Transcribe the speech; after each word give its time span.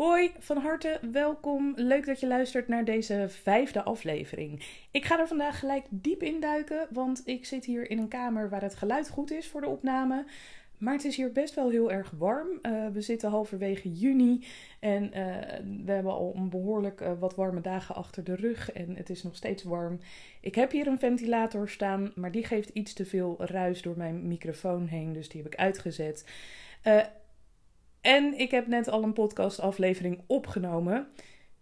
Hoi, 0.00 0.32
van 0.38 0.56
harte 0.56 0.98
welkom. 1.12 1.72
Leuk 1.76 2.06
dat 2.06 2.20
je 2.20 2.26
luistert 2.26 2.68
naar 2.68 2.84
deze 2.84 3.26
vijfde 3.28 3.82
aflevering. 3.82 4.62
Ik 4.90 5.04
ga 5.04 5.18
er 5.18 5.28
vandaag 5.28 5.58
gelijk 5.58 5.84
diep 5.90 6.22
in 6.22 6.40
duiken, 6.40 6.86
want 6.90 7.22
ik 7.24 7.44
zit 7.44 7.64
hier 7.64 7.90
in 7.90 7.98
een 7.98 8.08
kamer 8.08 8.48
waar 8.48 8.62
het 8.62 8.74
geluid 8.74 9.08
goed 9.08 9.30
is 9.30 9.48
voor 9.48 9.60
de 9.60 9.66
opname. 9.66 10.24
Maar 10.78 10.94
het 10.94 11.04
is 11.04 11.16
hier 11.16 11.32
best 11.32 11.54
wel 11.54 11.70
heel 11.70 11.92
erg 11.92 12.12
warm. 12.18 12.48
Uh, 12.62 12.86
we 12.86 13.00
zitten 13.00 13.30
halverwege 13.30 13.92
juni 13.92 14.44
en 14.78 15.02
uh, 15.04 15.10
we 15.84 15.92
hebben 15.92 16.12
al 16.12 16.32
een 16.36 16.50
behoorlijk 16.50 17.00
uh, 17.00 17.12
wat 17.18 17.34
warme 17.34 17.60
dagen 17.60 17.94
achter 17.94 18.24
de 18.24 18.34
rug 18.34 18.72
en 18.72 18.96
het 18.96 19.10
is 19.10 19.22
nog 19.22 19.36
steeds 19.36 19.62
warm. 19.62 20.00
Ik 20.40 20.54
heb 20.54 20.70
hier 20.70 20.86
een 20.86 20.98
ventilator 20.98 21.68
staan, 21.68 22.12
maar 22.14 22.32
die 22.32 22.44
geeft 22.44 22.68
iets 22.68 22.92
te 22.92 23.04
veel 23.04 23.36
ruis 23.38 23.82
door 23.82 23.96
mijn 23.96 24.28
microfoon 24.28 24.86
heen, 24.86 25.12
dus 25.12 25.28
die 25.28 25.42
heb 25.42 25.52
ik 25.52 25.58
uitgezet. 25.58 26.24
En 28.00 28.38
ik 28.38 28.50
heb 28.50 28.66
net 28.66 28.88
al 28.88 29.02
een 29.02 29.12
podcastaflevering 29.12 30.20
opgenomen. 30.26 31.08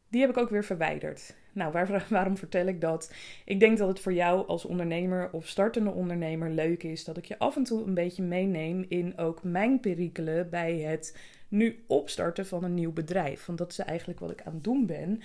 Die 0.09 0.21
heb 0.21 0.31
ik 0.31 0.37
ook 0.37 0.51
weer 0.51 0.65
verwijderd. 0.65 1.35
Nou, 1.53 1.73
waar, 1.73 2.07
waarom 2.11 2.37
vertel 2.37 2.67
ik 2.67 2.81
dat? 2.81 3.13
Ik 3.45 3.61
denk 3.61 3.79
dat 3.79 3.89
het 3.89 4.01
voor 4.01 4.13
jou 4.13 4.47
als 4.47 4.65
ondernemer 4.65 5.29
of 5.33 5.47
startende 5.49 5.91
ondernemer 5.91 6.51
leuk 6.51 6.83
is 6.83 7.05
dat 7.05 7.17
ik 7.17 7.25
je 7.25 7.39
af 7.39 7.57
en 7.57 7.65
toe 7.65 7.87
een 7.87 7.95
beetje 7.95 8.23
meeneem 8.23 8.85
in 8.89 9.19
ook 9.19 9.43
mijn 9.43 9.81
perikelen 9.81 10.51
bij 10.51 10.79
het 10.79 11.17
nu 11.49 11.85
opstarten 11.87 12.47
van 12.47 12.65
een 12.65 12.75
nieuw 12.75 12.93
bedrijf. 12.93 13.47
Want 13.47 13.59
dat 13.59 13.71
is 13.71 13.79
eigenlijk 13.79 14.21
wat 14.21 14.31
ik 14.31 14.43
aan 14.43 14.55
het 14.55 14.65
doen 14.65 14.87
ben. 14.87 15.23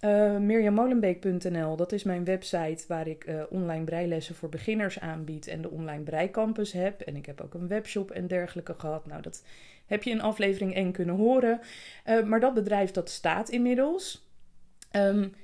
Uh, 0.00 0.36
Mirjammolenbeek.nl, 0.36 1.76
dat 1.76 1.92
is 1.92 2.02
mijn 2.02 2.24
website 2.24 2.84
waar 2.88 3.06
ik 3.06 3.26
uh, 3.26 3.42
online 3.50 3.84
breilessen 3.84 4.34
voor 4.34 4.48
beginners 4.48 5.00
aanbied 5.00 5.46
en 5.46 5.62
de 5.62 5.70
online 5.70 6.02
breicampus 6.02 6.72
heb. 6.72 7.00
En 7.00 7.16
ik 7.16 7.26
heb 7.26 7.40
ook 7.40 7.54
een 7.54 7.68
webshop 7.68 8.10
en 8.10 8.26
dergelijke 8.26 8.74
gehad. 8.78 9.06
Nou, 9.06 9.22
dat 9.22 9.44
heb 9.86 10.02
je 10.02 10.10
in 10.10 10.20
aflevering 10.20 10.74
1 10.74 10.92
kunnen 10.92 11.16
horen. 11.16 11.60
Uh, 12.06 12.22
maar 12.24 12.40
dat 12.40 12.54
bedrijf 12.54 12.90
dat 12.90 13.10
staat 13.10 13.48
inmiddels. 13.48 14.28
Um, 14.92 15.34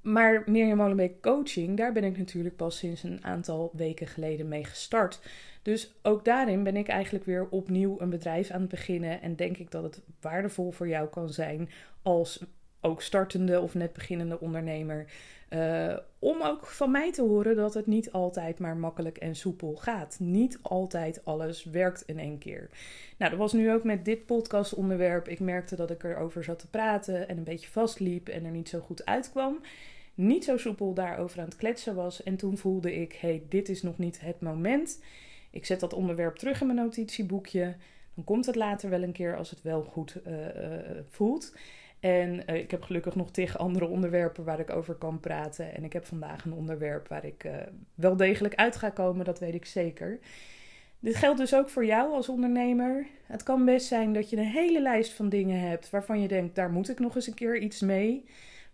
maar 0.00 0.42
Mirjam 0.46 0.76
Molenbeek 0.76 1.22
Coaching, 1.22 1.76
daar 1.76 1.92
ben 1.92 2.04
ik 2.04 2.18
natuurlijk 2.18 2.56
pas 2.56 2.78
sinds 2.78 3.02
een 3.02 3.24
aantal 3.24 3.70
weken 3.72 4.06
geleden 4.06 4.48
mee 4.48 4.64
gestart. 4.64 5.20
Dus 5.62 5.94
ook 6.02 6.24
daarin 6.24 6.62
ben 6.62 6.76
ik 6.76 6.88
eigenlijk 6.88 7.24
weer 7.24 7.48
opnieuw 7.50 8.00
een 8.00 8.10
bedrijf 8.10 8.50
aan 8.50 8.60
het 8.60 8.70
beginnen. 8.70 9.22
En 9.22 9.36
denk 9.36 9.56
ik 9.56 9.70
dat 9.70 9.82
het 9.82 10.02
waardevol 10.20 10.70
voor 10.70 10.88
jou 10.88 11.08
kan 11.08 11.28
zijn 11.28 11.68
als 12.02 12.44
ook 12.84 13.02
startende 13.02 13.60
of 13.60 13.74
net 13.74 13.92
beginnende 13.92 14.40
ondernemer. 14.40 15.06
Uh, 15.50 15.96
om 16.18 16.42
ook 16.42 16.66
van 16.66 16.90
mij 16.90 17.12
te 17.12 17.22
horen 17.22 17.56
dat 17.56 17.74
het 17.74 17.86
niet 17.86 18.12
altijd 18.12 18.58
maar 18.58 18.76
makkelijk 18.76 19.18
en 19.18 19.36
soepel 19.36 19.76
gaat. 19.76 20.16
Niet 20.20 20.58
altijd 20.62 21.24
alles 21.24 21.64
werkt 21.64 22.02
in 22.06 22.18
één 22.18 22.38
keer. 22.38 22.70
Nou, 23.18 23.30
dat 23.30 23.40
was 23.40 23.52
nu 23.52 23.72
ook 23.72 23.84
met 23.84 24.04
dit 24.04 24.26
podcastonderwerp. 24.26 25.28
Ik 25.28 25.40
merkte 25.40 25.76
dat 25.76 25.90
ik 25.90 26.04
erover 26.04 26.44
zat 26.44 26.58
te 26.58 26.70
praten 26.70 27.28
en 27.28 27.36
een 27.36 27.44
beetje 27.44 27.70
vastliep 27.70 28.28
en 28.28 28.44
er 28.44 28.50
niet 28.50 28.68
zo 28.68 28.80
goed 28.80 29.04
uitkwam. 29.04 29.60
Niet 30.14 30.44
zo 30.44 30.56
soepel 30.56 30.94
daarover 30.94 31.38
aan 31.38 31.44
het 31.44 31.56
kletsen 31.56 31.94
was. 31.94 32.22
En 32.22 32.36
toen 32.36 32.58
voelde 32.58 32.94
ik: 32.94 33.12
hey, 33.12 33.42
dit 33.48 33.68
is 33.68 33.82
nog 33.82 33.98
niet 33.98 34.20
het 34.20 34.40
moment. 34.40 35.02
Ik 35.50 35.66
zet 35.66 35.80
dat 35.80 35.92
onderwerp 35.92 36.36
terug 36.36 36.60
in 36.60 36.66
mijn 36.66 36.78
notitieboekje. 36.78 37.74
Dan 38.14 38.24
komt 38.24 38.46
het 38.46 38.56
later 38.56 38.90
wel 38.90 39.02
een 39.02 39.12
keer 39.12 39.36
als 39.36 39.50
het 39.50 39.62
wel 39.62 39.82
goed 39.82 40.16
uh, 40.26 40.32
uh, 40.34 40.78
voelt. 41.08 41.52
En 42.04 42.42
uh, 42.50 42.56
ik 42.56 42.70
heb 42.70 42.82
gelukkig 42.82 43.14
nog 43.14 43.30
tegen 43.30 43.60
andere 43.60 43.86
onderwerpen 43.86 44.44
waar 44.44 44.60
ik 44.60 44.70
over 44.70 44.94
kan 44.94 45.20
praten. 45.20 45.74
En 45.74 45.84
ik 45.84 45.92
heb 45.92 46.04
vandaag 46.04 46.44
een 46.44 46.52
onderwerp 46.52 47.08
waar 47.08 47.24
ik 47.24 47.44
uh, 47.44 47.56
wel 47.94 48.16
degelijk 48.16 48.54
uit 48.54 48.76
ga 48.76 48.90
komen, 48.90 49.24
dat 49.24 49.38
weet 49.38 49.54
ik 49.54 49.64
zeker. 49.64 50.18
Dit 50.98 51.16
geldt 51.16 51.38
dus 51.38 51.54
ook 51.54 51.68
voor 51.68 51.84
jou 51.84 52.12
als 52.12 52.28
ondernemer. 52.28 53.06
Het 53.26 53.42
kan 53.42 53.64
best 53.64 53.86
zijn 53.86 54.12
dat 54.12 54.30
je 54.30 54.36
een 54.36 54.44
hele 54.44 54.82
lijst 54.82 55.12
van 55.12 55.28
dingen 55.28 55.60
hebt 55.60 55.90
waarvan 55.90 56.20
je 56.20 56.28
denkt, 56.28 56.54
daar 56.54 56.70
moet 56.70 56.88
ik 56.88 56.98
nog 56.98 57.14
eens 57.14 57.26
een 57.26 57.34
keer 57.34 57.58
iets 57.58 57.80
mee. 57.80 58.24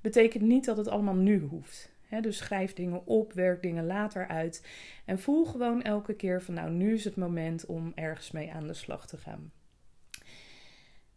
Betekent 0.01 0.43
niet 0.43 0.65
dat 0.65 0.77
het 0.77 0.89
allemaal 0.89 1.15
nu 1.15 1.41
hoeft. 1.41 1.93
Dus 2.21 2.37
schrijf 2.37 2.73
dingen 2.73 3.07
op, 3.07 3.33
werk 3.33 3.63
dingen 3.63 3.87
later 3.87 4.29
uit. 4.29 4.67
En 5.05 5.19
voel 5.19 5.45
gewoon 5.45 5.83
elke 5.83 6.15
keer 6.15 6.43
van 6.43 6.55
nou, 6.55 6.71
nu 6.71 6.95
is 6.95 7.05
het 7.05 7.17
moment 7.17 7.67
om 7.67 7.93
ergens 7.95 8.31
mee 8.31 8.53
aan 8.53 8.67
de 8.67 8.75
slag 8.75 9.07
te 9.07 9.17
gaan. 9.17 9.53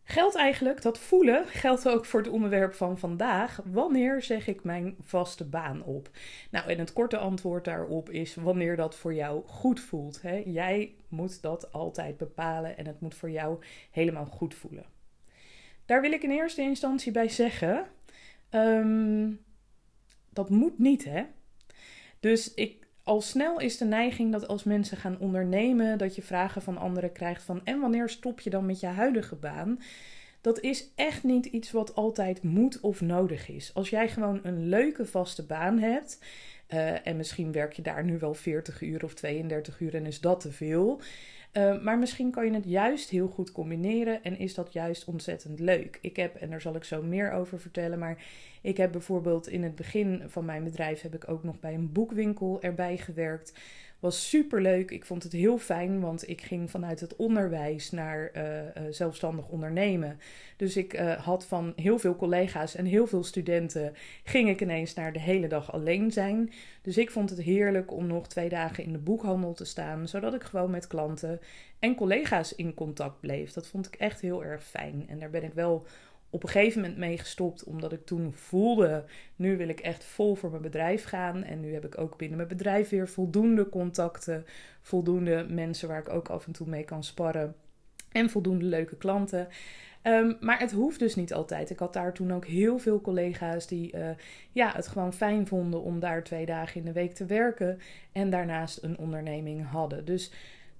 Geldt 0.03 0.35
eigenlijk, 0.35 0.81
dat 0.81 0.99
voelen 0.99 1.47
geldt 1.47 1.89
ook 1.89 2.05
voor 2.05 2.19
het 2.19 2.29
onderwerp 2.29 2.73
van 2.73 2.97
vandaag. 2.97 3.61
Wanneer 3.65 4.21
zeg 4.21 4.47
ik 4.47 4.63
mijn 4.63 4.95
vaste 4.99 5.45
baan 5.45 5.83
op? 5.83 6.09
Nou, 6.51 6.69
en 6.69 6.79
het 6.79 6.93
korte 6.93 7.17
antwoord 7.17 7.65
daarop 7.65 8.09
is 8.09 8.35
wanneer 8.35 8.75
dat 8.75 8.95
voor 8.95 9.13
jou 9.13 9.43
goed 9.47 9.79
voelt. 9.79 10.21
Hè? 10.21 10.41
Jij 10.45 10.95
moet 11.07 11.41
dat 11.41 11.71
altijd 11.71 12.17
bepalen 12.17 12.77
en 12.77 12.87
het 12.87 12.99
moet 12.99 13.15
voor 13.15 13.29
jou 13.29 13.63
helemaal 13.91 14.25
goed 14.25 14.53
voelen. 14.53 14.85
Daar 15.85 16.01
wil 16.01 16.11
ik 16.11 16.23
in 16.23 16.31
eerste 16.31 16.61
instantie 16.61 17.11
bij 17.11 17.29
zeggen: 17.29 17.85
um, 18.49 19.39
dat 20.29 20.49
moet 20.49 20.79
niet, 20.79 21.03
hè? 21.03 21.23
Dus 22.19 22.53
ik 22.53 22.82
al 23.03 23.21
snel 23.21 23.59
is 23.59 23.77
de 23.77 23.85
neiging 23.85 24.31
dat 24.31 24.47
als 24.47 24.63
mensen 24.63 24.97
gaan 24.97 25.19
ondernemen, 25.19 25.97
dat 25.97 26.15
je 26.15 26.21
vragen 26.21 26.61
van 26.61 26.77
anderen 26.77 27.11
krijgt 27.11 27.43
van 27.43 27.61
en 27.63 27.79
wanneer 27.79 28.09
stop 28.09 28.39
je 28.39 28.49
dan 28.49 28.65
met 28.65 28.79
je 28.79 28.87
huidige 28.87 29.35
baan? 29.35 29.79
Dat 30.41 30.59
is 30.59 30.87
echt 30.95 31.23
niet 31.23 31.45
iets 31.45 31.71
wat 31.71 31.95
altijd 31.95 32.43
moet 32.43 32.79
of 32.79 33.01
nodig 33.01 33.49
is. 33.49 33.71
Als 33.73 33.89
jij 33.89 34.09
gewoon 34.09 34.39
een 34.43 34.69
leuke 34.69 35.05
vaste 35.05 35.43
baan 35.43 35.79
hebt, 35.79 36.19
uh, 36.73 37.07
en 37.07 37.17
misschien 37.17 37.51
werk 37.51 37.73
je 37.73 37.81
daar 37.81 38.03
nu 38.03 38.19
wel 38.19 38.33
40 38.33 38.81
uur 38.81 39.03
of 39.03 39.13
32 39.13 39.79
uur 39.79 39.95
en 39.95 40.05
is 40.05 40.21
dat 40.21 40.39
te 40.39 40.51
veel. 40.51 41.01
Uh, 41.53 41.81
maar 41.81 41.99
misschien 41.99 42.31
kan 42.31 42.45
je 42.45 42.53
het 42.53 42.65
juist 42.65 43.09
heel 43.09 43.27
goed 43.27 43.51
combineren 43.51 44.23
en 44.23 44.37
is 44.37 44.53
dat 44.53 44.73
juist 44.73 45.05
ontzettend 45.05 45.59
leuk. 45.59 45.97
Ik 46.01 46.15
heb, 46.15 46.35
en 46.35 46.49
daar 46.49 46.61
zal 46.61 46.75
ik 46.75 46.83
zo 46.83 47.01
meer 47.01 47.31
over 47.31 47.59
vertellen, 47.59 47.99
maar 47.99 48.23
ik 48.61 48.77
heb 48.77 48.91
bijvoorbeeld 48.91 49.47
in 49.47 49.63
het 49.63 49.75
begin 49.75 50.23
van 50.27 50.45
mijn 50.45 50.63
bedrijf 50.63 51.01
heb 51.01 51.15
ik 51.15 51.29
ook 51.29 51.43
nog 51.43 51.59
bij 51.59 51.73
een 51.73 51.91
boekwinkel 51.91 52.61
erbij 52.61 52.97
gewerkt. 52.97 53.53
Was 54.03 54.29
super 54.29 54.61
leuk. 54.61 54.91
Ik 54.91 55.05
vond 55.05 55.23
het 55.23 55.31
heel 55.31 55.57
fijn, 55.57 55.99
want 55.99 56.29
ik 56.29 56.41
ging 56.41 56.71
vanuit 56.71 56.99
het 56.99 57.15
onderwijs 57.15 57.91
naar 57.91 58.31
uh, 58.35 58.61
uh, 58.61 58.65
zelfstandig 58.89 59.47
ondernemen. 59.47 60.19
Dus 60.57 60.77
ik 60.77 60.99
uh, 60.99 61.11
had 61.11 61.45
van 61.45 61.73
heel 61.75 61.99
veel 61.99 62.15
collega's 62.15 62.75
en 62.75 62.85
heel 62.85 63.07
veel 63.07 63.23
studenten 63.23 63.93
ging 64.23 64.49
ik 64.49 64.61
ineens 64.61 64.93
naar 64.93 65.13
de 65.13 65.19
hele 65.19 65.47
dag 65.47 65.71
alleen 65.71 66.11
zijn. 66.11 66.51
Dus 66.81 66.97
ik 66.97 67.11
vond 67.11 67.29
het 67.29 67.41
heerlijk 67.41 67.91
om 67.91 68.07
nog 68.07 68.27
twee 68.27 68.49
dagen 68.49 68.83
in 68.83 68.91
de 68.91 68.97
boekhandel 68.97 69.53
te 69.53 69.65
staan, 69.65 70.07
zodat 70.07 70.33
ik 70.33 70.43
gewoon 70.43 70.71
met 70.71 70.87
klanten 70.87 71.39
en 71.79 71.95
collega's 71.95 72.55
in 72.55 72.73
contact 72.73 73.19
bleef. 73.19 73.53
Dat 73.53 73.67
vond 73.67 73.87
ik 73.87 73.95
echt 73.95 74.21
heel 74.21 74.43
erg 74.43 74.63
fijn. 74.63 75.05
En 75.07 75.19
daar 75.19 75.29
ben 75.29 75.43
ik 75.43 75.53
wel 75.53 75.85
op 76.33 76.43
een 76.43 76.49
gegeven 76.49 76.81
moment 76.81 76.99
mee 76.99 77.17
gestopt, 77.17 77.63
omdat 77.63 77.91
ik 77.91 78.05
toen 78.05 78.33
voelde, 78.33 79.03
nu 79.35 79.57
wil 79.57 79.67
ik 79.67 79.79
echt 79.79 80.03
vol 80.03 80.35
voor 80.35 80.49
mijn 80.49 80.61
bedrijf 80.61 81.03
gaan. 81.03 81.43
En 81.43 81.59
nu 81.59 81.73
heb 81.73 81.85
ik 81.85 81.97
ook 81.97 82.17
binnen 82.17 82.37
mijn 82.37 82.49
bedrijf 82.49 82.89
weer 82.89 83.07
voldoende 83.07 83.69
contacten, 83.69 84.45
voldoende 84.81 85.45
mensen 85.49 85.87
waar 85.87 85.99
ik 85.99 86.09
ook 86.09 86.27
af 86.29 86.45
en 86.45 86.51
toe 86.51 86.67
mee 86.67 86.83
kan 86.83 87.03
sparren 87.03 87.55
en 88.11 88.29
voldoende 88.29 88.65
leuke 88.65 88.97
klanten. 88.97 89.47
Um, 90.03 90.37
maar 90.39 90.59
het 90.59 90.71
hoeft 90.71 90.99
dus 90.99 91.15
niet 91.15 91.33
altijd. 91.33 91.69
Ik 91.69 91.79
had 91.79 91.93
daar 91.93 92.13
toen 92.13 92.33
ook 92.33 92.45
heel 92.45 92.79
veel 92.79 93.01
collega's 93.01 93.67
die 93.67 93.97
uh, 93.97 94.09
ja, 94.51 94.71
het 94.75 94.87
gewoon 94.87 95.13
fijn 95.13 95.47
vonden 95.47 95.81
om 95.81 95.99
daar 95.99 96.23
twee 96.23 96.45
dagen 96.45 96.79
in 96.79 96.85
de 96.85 96.91
week 96.91 97.13
te 97.13 97.25
werken 97.25 97.79
en 98.11 98.29
daarnaast 98.29 98.83
een 98.83 98.97
onderneming 98.97 99.69
hadden. 99.69 100.05
Dus 100.05 100.31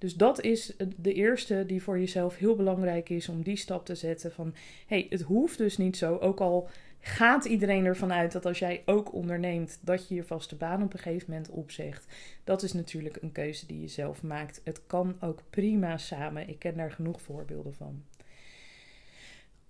dus 0.04 0.16
dat 0.16 0.42
is 0.42 0.76
de 0.98 1.14
eerste 1.14 1.66
die 1.66 1.84
voor 1.84 2.00
jezelf 2.00 2.38
heel 2.38 2.56
belangrijk 2.56 3.10
is 3.10 3.30
om 3.30 3.44
die 3.44 3.56
stap 3.56 3.86
te 3.86 3.96
zetten 3.96 4.32
van 4.32 4.54
hey, 4.88 5.08
het 5.10 5.22
hoeft 5.22 5.58
dus 5.58 5.78
niet 5.78 5.98
zo. 5.98 6.18
Ook 6.18 6.40
al 6.40 6.70
gaat 7.00 7.46
iedereen 7.46 7.86
ervan 7.86 8.14
uit 8.14 8.32
dat 8.32 8.46
als 8.46 8.60
jij 8.60 8.82
ook 8.86 9.14
onderneemt, 9.14 9.80
dat 9.82 10.08
je 10.08 10.16
je 10.16 10.24
vaste 10.24 10.56
baan 10.56 10.84
op 10.84 10.94
een 10.94 11.00
gegeven 11.00 11.30
moment 11.30 11.50
opzegt. 11.50 12.08
Dat 12.44 12.64
is 12.64 12.74
natuurlijk 12.74 13.18
een 13.22 13.32
keuze 13.32 13.66
die 13.66 13.82
je 13.82 13.88
zelf 13.88 14.24
maakt. 14.24 14.62
Het 14.64 14.82
kan 14.88 15.16
ook 15.20 15.44
prima 15.50 15.98
samen. 15.98 16.50
Ik 16.50 16.60
ken 16.60 16.78
daar 16.78 16.92
genoeg 16.92 17.22
voorbeelden 17.22 17.74
van. 17.74 18.04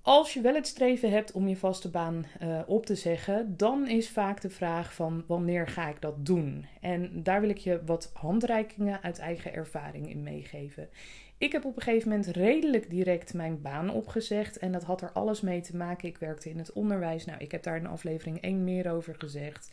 Als 0.06 0.34
je 0.34 0.42
wel 0.42 0.54
het 0.54 0.68
streven 0.68 1.12
hebt 1.12 1.32
om 1.32 1.48
je 1.48 1.58
vaste 1.58 1.90
baan 1.90 2.26
uh, 2.42 2.60
op 2.66 2.86
te 2.86 2.96
zeggen, 2.96 3.58
dan 3.58 3.88
is 3.88 4.10
vaak 4.10 4.42
de 4.42 4.50
vraag 4.50 4.94
van 4.94 5.24
wanneer 5.28 5.68
ga 5.68 5.90
ik 5.90 6.02
dat 6.02 6.26
doen? 6.26 6.66
En 6.82 7.24
daar 7.24 7.42
wil 7.42 7.50
ik 7.50 7.58
je 7.58 7.82
wat 7.86 8.12
handreikingen 8.14 9.02
uit 9.02 9.20
eigen 9.20 9.54
ervaring 9.54 10.10
in 10.10 10.24
meegeven. 10.24 10.90
Ik 11.38 11.52
heb 11.52 11.66
op 11.66 11.76
een 11.76 11.82
gegeven 11.82 12.10
moment 12.10 12.28
redelijk 12.28 12.90
direct 12.90 13.34
mijn 13.34 13.62
baan 13.62 13.90
opgezegd. 13.90 14.58
En 14.58 14.72
dat 14.72 14.84
had 14.84 15.02
er 15.02 15.12
alles 15.12 15.42
mee 15.42 15.62
te 15.62 15.76
maken. 15.76 16.08
Ik 16.08 16.18
werkte 16.18 16.50
in 16.50 16.58
het 16.58 16.74
onderwijs. 16.74 17.26
Nou, 17.26 17.40
ik 17.40 17.52
heb 17.52 17.64
daar 17.64 17.78
in 17.78 17.88
aflevering 17.88 18.42
1 18.42 18.64
meer 18.64 18.92
over 18.92 19.16
gezegd. 19.18 19.72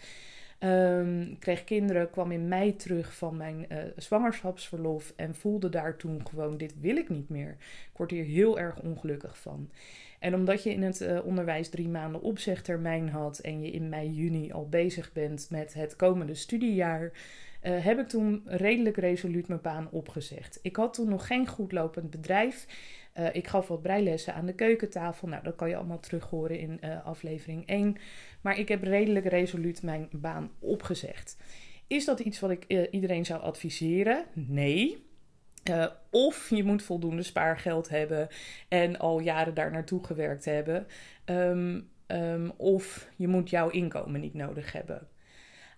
Um, 0.64 1.38
kreeg 1.38 1.64
kinderen, 1.64 2.10
kwam 2.10 2.32
in 2.32 2.48
mei 2.48 2.76
terug 2.76 3.14
van 3.16 3.36
mijn 3.36 3.66
uh, 3.68 3.78
zwangerschapsverlof 3.96 5.12
en 5.16 5.34
voelde 5.34 5.68
daar 5.68 5.96
toen 5.96 6.26
gewoon: 6.26 6.56
dit 6.56 6.74
wil 6.80 6.96
ik 6.96 7.08
niet 7.08 7.28
meer. 7.28 7.56
Ik 7.90 7.96
word 7.96 8.10
hier 8.10 8.24
heel 8.24 8.58
erg 8.58 8.80
ongelukkig 8.80 9.38
van. 9.38 9.70
En 10.18 10.34
omdat 10.34 10.62
je 10.62 10.72
in 10.72 10.82
het 10.82 11.00
uh, 11.00 11.24
onderwijs 11.24 11.68
drie 11.68 11.88
maanden 11.88 12.20
opzegtermijn 12.20 13.08
had 13.08 13.38
en 13.38 13.62
je 13.62 13.70
in 13.70 13.88
mei, 13.88 14.10
juni 14.10 14.52
al 14.52 14.68
bezig 14.68 15.12
bent 15.12 15.46
met 15.50 15.74
het 15.74 15.96
komende 15.96 16.34
studiejaar, 16.34 17.02
uh, 17.02 17.84
heb 17.84 17.98
ik 17.98 18.08
toen 18.08 18.42
redelijk 18.44 18.96
resoluut 18.96 19.48
mijn 19.48 19.60
baan 19.60 19.88
opgezegd. 19.90 20.58
Ik 20.62 20.76
had 20.76 20.94
toen 20.94 21.08
nog 21.08 21.26
geen 21.26 21.46
goed 21.46 21.72
lopend 21.72 22.10
bedrijf. 22.10 22.66
Uh, 23.18 23.34
ik 23.34 23.48
gaf 23.48 23.68
wat 23.68 23.82
breilessen 23.82 24.34
aan 24.34 24.46
de 24.46 24.54
keukentafel. 24.54 25.28
Nou, 25.28 25.42
dat 25.42 25.56
kan 25.56 25.68
je 25.68 25.76
allemaal 25.76 26.00
terug 26.00 26.24
horen 26.24 26.58
in 26.58 26.80
uh, 26.84 27.06
aflevering 27.06 27.66
1. 27.66 27.96
Maar 28.40 28.58
ik 28.58 28.68
heb 28.68 28.82
redelijk 28.82 29.26
resoluut 29.26 29.82
mijn 29.82 30.08
baan 30.12 30.50
opgezegd. 30.58 31.36
Is 31.86 32.04
dat 32.04 32.20
iets 32.20 32.40
wat 32.40 32.50
ik 32.50 32.88
iedereen 32.90 33.24
zou 33.24 33.40
adviseren? 33.40 34.24
Nee. 34.32 35.08
Of 36.10 36.50
je 36.50 36.64
moet 36.64 36.82
voldoende 36.82 37.22
spaargeld 37.22 37.88
hebben 37.88 38.28
en 38.68 38.98
al 38.98 39.20
jaren 39.20 39.54
daar 39.54 39.70
naartoe 39.70 40.04
gewerkt 40.04 40.44
hebben. 40.44 40.86
Um, 41.24 41.90
um, 42.06 42.52
of 42.56 43.08
je 43.16 43.28
moet 43.28 43.50
jouw 43.50 43.68
inkomen 43.68 44.20
niet 44.20 44.34
nodig 44.34 44.72
hebben. 44.72 45.08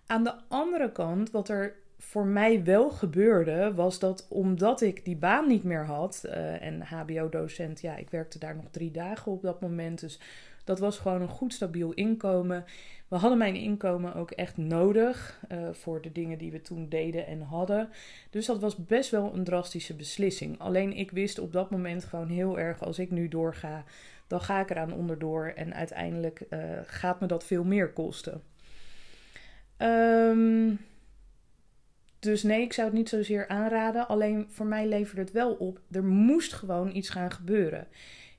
Aan 0.05 0.23
de 0.23 0.33
andere 0.47 0.91
kant, 0.91 1.31
wat 1.31 1.49
er 1.49 1.75
voor 2.09 2.25
mij 2.25 2.63
wel 2.63 2.89
gebeurde, 2.89 3.73
was 3.73 3.99
dat 3.99 4.25
omdat 4.29 4.81
ik 4.81 5.05
die 5.05 5.15
baan 5.15 5.47
niet 5.47 5.63
meer 5.63 5.85
had 5.85 6.23
uh, 6.25 6.61
en 6.61 6.81
HBO-docent, 6.81 7.81
ja, 7.81 7.95
ik 7.95 8.09
werkte 8.09 8.39
daar 8.39 8.55
nog 8.55 8.65
drie 8.71 8.91
dagen 8.91 9.31
op 9.31 9.41
dat 9.41 9.61
moment. 9.61 9.99
Dus 9.99 10.19
dat 10.63 10.79
was 10.79 10.97
gewoon 10.97 11.21
een 11.21 11.27
goed 11.27 11.53
stabiel 11.53 11.93
inkomen. 11.93 12.65
We 13.07 13.15
hadden 13.15 13.37
mijn 13.37 13.55
inkomen 13.55 14.15
ook 14.15 14.31
echt 14.31 14.57
nodig 14.57 15.41
uh, 15.51 15.69
voor 15.71 16.01
de 16.01 16.11
dingen 16.11 16.37
die 16.37 16.51
we 16.51 16.61
toen 16.61 16.89
deden 16.89 17.27
en 17.27 17.41
hadden. 17.41 17.89
Dus 18.29 18.45
dat 18.45 18.59
was 18.59 18.75
best 18.75 19.09
wel 19.09 19.33
een 19.33 19.43
drastische 19.43 19.95
beslissing. 19.95 20.59
Alleen 20.59 20.97
ik 20.97 21.11
wist 21.11 21.39
op 21.39 21.53
dat 21.53 21.69
moment 21.69 22.03
gewoon 22.03 22.29
heel 22.29 22.59
erg, 22.59 22.83
als 22.83 22.99
ik 22.99 23.11
nu 23.11 23.27
doorga, 23.27 23.83
dan 24.27 24.41
ga 24.41 24.61
ik 24.61 24.69
eraan 24.69 24.93
onderdoor. 24.93 25.45
En 25.55 25.73
uiteindelijk 25.73 26.45
uh, 26.49 26.59
gaat 26.85 27.19
me 27.19 27.27
dat 27.27 27.43
veel 27.43 27.63
meer 27.63 27.93
kosten. 27.93 28.41
Um, 29.77 30.79
dus 32.23 32.43
nee, 32.43 32.61
ik 32.61 32.73
zou 32.73 32.87
het 32.87 32.97
niet 32.97 33.09
zozeer 33.09 33.47
aanraden. 33.47 34.07
Alleen 34.07 34.45
voor 34.49 34.65
mij 34.65 34.87
leverde 34.87 35.21
het 35.21 35.31
wel 35.31 35.53
op. 35.53 35.79
Er 35.91 36.03
moest 36.03 36.53
gewoon 36.53 36.95
iets 36.95 37.09
gaan 37.09 37.31
gebeuren. 37.31 37.87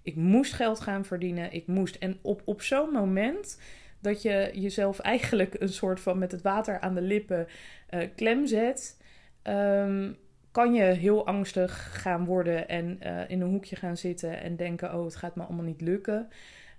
Ik 0.02 0.16
moest 0.16 0.52
geld 0.52 0.80
gaan 0.80 1.04
verdienen. 1.04 1.52
Ik 1.52 1.66
moest. 1.66 1.94
En 1.96 2.18
op, 2.22 2.42
op 2.44 2.62
zo'n 2.62 2.90
moment 2.90 3.60
dat 4.00 4.22
je 4.22 4.50
jezelf 4.54 4.98
eigenlijk 5.14 5.56
een 5.58 5.68
soort 5.68 6.00
van 6.00 6.18
met 6.18 6.32
het 6.32 6.42
water 6.42 6.80
aan 6.80 6.94
de 6.94 7.02
lippen 7.02 7.46
uh, 7.90 8.00
klem 8.16 8.46
zet. 8.46 9.02
Um, 9.42 10.16
kan 10.50 10.74
je 10.74 10.82
heel 10.82 11.26
angstig 11.26 12.02
gaan 12.02 12.24
worden 12.24 12.68
en 12.68 12.98
uh, 13.02 13.30
in 13.30 13.40
een 13.40 13.50
hoekje 13.50 13.76
gaan 13.76 13.96
zitten 13.96 14.40
en 14.40 14.56
denken: 14.56 14.94
oh, 14.94 15.04
het 15.04 15.16
gaat 15.16 15.36
me 15.36 15.42
allemaal 15.42 15.64
niet 15.64 15.80
lukken. 15.80 16.28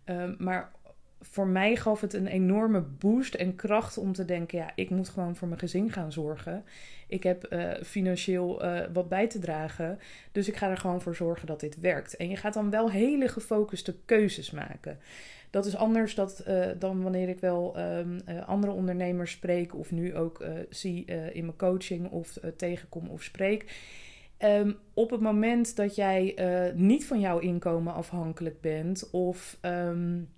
Um, 0.06 0.36
maar 0.40 0.72
voor 1.30 1.48
mij 1.48 1.76
gaf 1.76 2.02
het 2.02 2.14
een 2.14 2.28
enorme 2.28 2.82
boost 2.82 3.34
en 3.34 3.56
kracht 3.56 3.98
om 3.98 4.14
te 4.14 4.26
denken: 4.26 4.58
ja, 4.58 4.72
ik 4.76 4.90
moet 4.90 5.10
gewoon 5.10 5.36
voor 5.36 5.48
mijn 5.48 5.60
gezin 5.60 5.92
gaan 5.92 6.12
zorgen. 6.12 6.64
Ik 7.08 7.24
heb 7.24 7.54
uh, 7.54 7.72
financieel 7.84 8.66
uh, 8.66 8.80
wat 8.94 9.10
bij 9.10 9.28
te 9.28 9.40
dragen. 9.40 10.00
Dus 10.32 10.48
ik 10.48 10.56
ga 10.56 10.70
er 10.70 10.78
gewoon 10.78 11.02
voor 11.02 11.16
zorgen 11.16 11.48
dat 11.48 11.60
dit 11.60 11.80
werkt. 11.80 12.16
En 12.16 12.30
je 12.30 12.36
gaat 12.36 12.54
dan 12.54 12.70
wel 12.70 12.92
hele 12.92 13.28
gefocuste 13.28 13.96
keuzes 14.06 14.52
maken. 14.52 15.00
Dat 15.50 15.66
is 15.66 15.76
anders 15.76 16.16
dat, 16.16 16.44
uh, 16.48 16.66
dan 16.80 17.02
wanneer 17.02 17.30
ik 17.30 17.40
wel 17.40 17.80
um, 17.80 18.20
andere 18.46 18.74
ondernemers 18.74 19.32
spreek 19.32 19.76
of 19.76 19.92
nu 19.92 20.16
ook 20.16 20.46
zie 20.70 21.06
in 21.34 21.46
mijn 21.46 21.58
coaching 21.58 22.10
of 22.10 22.40
tegenkom 22.58 23.08
of 23.08 23.24
spreek. 23.24 23.80
Um, 24.40 24.78
op 24.94 25.10
het 25.10 25.22
moment 25.22 25.76
dat 25.76 25.96
jij 25.96 26.36
niet 26.76 27.06
van 27.06 27.20
jouw 27.20 27.40
inkomen 27.40 27.94
afhankelijk 27.94 28.62
bent 28.62 29.10
of 29.10 29.58
um, 29.62 30.30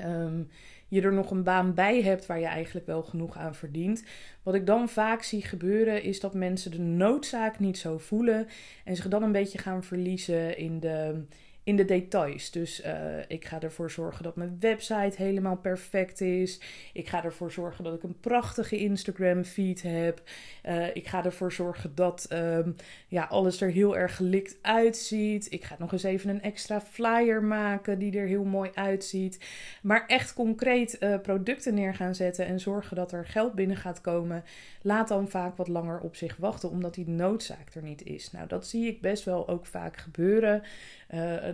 um, 0.00 0.48
je 0.88 1.02
er 1.02 1.12
nog 1.12 1.30
een 1.30 1.42
baan 1.42 1.74
bij 1.74 2.02
hebt 2.02 2.26
waar 2.26 2.40
je 2.40 2.46
eigenlijk 2.46 2.86
wel 2.86 3.02
genoeg 3.02 3.36
aan 3.36 3.54
verdient. 3.54 4.04
Wat 4.42 4.54
ik 4.54 4.66
dan 4.66 4.88
vaak 4.88 5.22
zie 5.22 5.42
gebeuren 5.42 6.02
is 6.02 6.20
dat 6.20 6.34
mensen 6.34 6.70
de 6.70 6.78
noodzaak 6.78 7.58
niet 7.58 7.78
zo 7.78 7.98
voelen 7.98 8.46
en 8.84 8.96
zich 8.96 9.08
dan 9.08 9.22
een 9.22 9.32
beetje 9.32 9.58
gaan 9.58 9.84
verliezen 9.84 10.58
in 10.58 10.80
de, 10.80 11.24
in 11.64 11.76
de 11.76 11.84
details. 11.84 12.50
Dus 12.50 12.84
uh, 12.84 12.92
ik 13.28 13.44
ga 13.44 13.60
ervoor 13.60 13.90
zorgen 13.90 14.22
dat 14.22 14.36
mijn 14.36 14.56
website 14.60 15.22
helemaal 15.22 15.56
perfect 15.56 16.20
is. 16.20 16.60
Ik 16.92 17.08
ga 17.08 17.24
ervoor 17.24 17.52
zorgen 17.52 17.84
dat 17.84 17.94
ik 17.94 18.02
een 18.02 18.20
prachtige 18.20 18.78
Instagram 18.78 19.44
feed 19.44 19.82
heb. 19.82 20.22
Uh, 20.66 20.96
ik 20.96 21.08
ga 21.08 21.24
ervoor 21.24 21.52
zorgen 21.52 21.94
dat 21.94 22.28
um, 22.32 22.76
ja, 23.08 23.24
alles 23.24 23.60
er 23.60 23.70
heel 23.70 23.96
erg 23.96 24.16
gelikt 24.16 24.56
uitziet. 24.62 25.52
Ik 25.52 25.64
ga 25.64 25.76
nog 25.78 25.92
eens 25.92 26.02
even 26.02 26.30
een 26.30 26.42
extra 26.42 26.80
flyer 26.80 27.42
maken 27.42 27.98
die 27.98 28.18
er 28.18 28.26
heel 28.26 28.44
mooi 28.44 28.70
uitziet. 28.74 29.38
Maar 29.82 30.06
echt 30.06 30.34
concreet 30.34 30.96
uh, 31.00 31.18
producten 31.20 31.74
neer 31.74 31.94
gaan 31.94 32.14
zetten 32.14 32.46
en 32.46 32.60
zorgen 32.60 32.96
dat 32.96 33.12
er 33.12 33.26
geld 33.26 33.54
binnen 33.54 33.76
gaat 33.76 34.00
komen. 34.00 34.44
Laat 34.82 35.08
dan 35.08 35.28
vaak 35.28 35.56
wat 35.56 35.68
langer 35.68 36.00
op 36.00 36.16
zich 36.16 36.36
wachten, 36.36 36.70
omdat 36.70 36.94
die 36.94 37.08
noodzaak 37.08 37.74
er 37.74 37.82
niet 37.82 38.04
is. 38.04 38.30
Nou, 38.30 38.46
dat 38.48 38.66
zie 38.66 38.86
ik 38.86 39.00
best 39.00 39.24
wel 39.24 39.48
ook 39.48 39.66
vaak 39.66 39.96
gebeuren. 39.96 40.62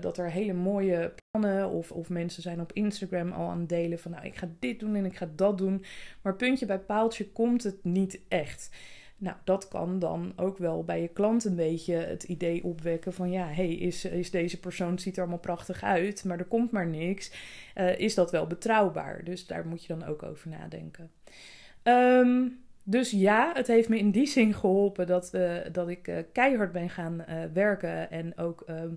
Dat 0.01 0.19
er 0.19 0.31
hele 0.31 0.53
mooie 0.53 1.15
plannen 1.31 1.71
of, 1.71 1.93
of 1.93 2.09
mensen 2.09 2.43
zijn 2.43 2.61
op 2.61 2.73
Instagram 2.73 3.33
al 3.33 3.49
aan 3.49 3.59
het 3.59 3.69
delen 3.69 3.99
van 3.99 4.11
nou 4.11 4.27
ik 4.27 4.37
ga 4.37 4.49
dit 4.59 4.81
doen 4.81 4.95
en 4.95 5.05
ik 5.05 5.17
ga 5.17 5.29
dat 5.35 5.59
doen. 5.59 5.85
Maar 6.23 6.37
puntje 6.37 6.67
bij 6.67 6.79
paaltje 6.79 7.33
komt 7.33 7.63
het 7.63 7.85
niet 7.85 8.21
echt. 8.29 8.71
Nou, 9.21 9.37
dat 9.45 9.69
kan 9.69 9.99
dan 9.99 10.33
ook 10.37 10.59
wel 10.59 10.85
bij 10.85 11.01
je 11.01 11.09
klant 11.09 11.45
een 11.45 11.57
beetje 11.57 11.95
het 11.95 12.23
idee 12.23 12.65
opwekken 12.65 13.13
van 13.13 13.31
ja, 13.31 13.47
hey, 13.47 13.73
is, 13.73 14.05
is 14.05 14.31
deze 14.31 14.61
persoon 14.61 14.99
ziet 14.99 15.17
er 15.17 15.23
allemaal 15.23 15.39
prachtig 15.39 15.83
uit, 15.83 16.25
maar 16.25 16.39
er 16.39 16.45
komt 16.45 16.71
maar 16.71 16.87
niks. 16.87 17.33
Uh, 17.77 17.99
is 17.99 18.15
dat 18.15 18.31
wel 18.31 18.47
betrouwbaar? 18.47 19.25
Dus 19.25 19.47
daar 19.47 19.67
moet 19.67 19.85
je 19.85 19.97
dan 19.97 20.09
ook 20.09 20.23
over 20.23 20.49
nadenken. 20.49 21.11
Um, 21.83 22.61
dus 22.83 23.11
ja, 23.11 23.51
het 23.55 23.67
heeft 23.67 23.89
me 23.89 23.99
in 23.99 24.11
die 24.11 24.27
zin 24.27 24.55
geholpen 24.55 25.07
dat, 25.07 25.31
uh, 25.35 25.57
dat 25.73 25.89
ik 25.89 26.25
keihard 26.33 26.73
ben 26.73 26.91
gaan 26.91 27.25
werken 27.53 28.11
en 28.11 28.37
ook. 28.37 28.65
Um, 28.69 28.97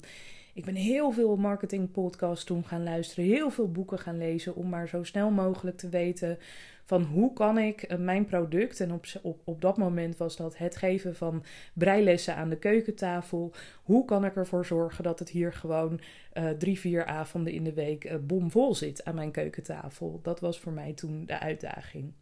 ik 0.54 0.66
ben 0.66 0.76
heel 0.76 1.12
veel 1.12 1.36
marketingpodcasts 1.36 2.46
toen 2.46 2.66
gaan 2.66 2.84
luisteren, 2.84 3.26
heel 3.26 3.50
veel 3.50 3.72
boeken 3.72 4.00
gaan 4.00 4.18
lezen 4.18 4.56
om 4.56 4.70
maar 4.70 4.88
zo 4.88 5.04
snel 5.04 5.32
mogelijk 5.32 5.78
te 5.78 5.90
weten 5.90 6.38
van 6.86 7.04
hoe 7.04 7.34
kan 7.34 7.58
ik 7.58 7.82
eh, 7.82 7.98
mijn 7.98 8.26
product, 8.26 8.80
en 8.80 8.92
op, 8.92 9.06
op, 9.22 9.42
op 9.44 9.62
dat 9.62 9.78
moment 9.78 10.18
was 10.18 10.36
dat 10.36 10.58
het 10.58 10.76
geven 10.76 11.16
van 11.16 11.44
breilessen 11.74 12.36
aan 12.36 12.50
de 12.50 12.58
keukentafel, 12.58 13.54
hoe 13.84 14.06
kan 14.06 14.26
ik 14.26 14.36
ervoor 14.36 14.66
zorgen 14.66 15.04
dat 15.04 15.20
het 15.20 15.30
hier 15.30 15.54
gewoon 15.54 16.00
uh, 16.34 16.50
drie, 16.50 16.80
vier 16.80 17.06
avonden 17.06 17.54
in 17.54 17.64
de 17.64 17.74
week 17.74 18.06
uh, 18.06 18.16
bomvol 18.22 18.76
zit 18.76 19.06
aan 19.06 19.16
mijn 19.16 19.32
keukentafel. 19.32 20.20
Dat 20.24 20.40
was 20.40 20.60
voor 20.60 20.72
mij 20.72 20.94
toen 20.94 21.26
de 21.26 21.40
uitdaging. 21.40 22.14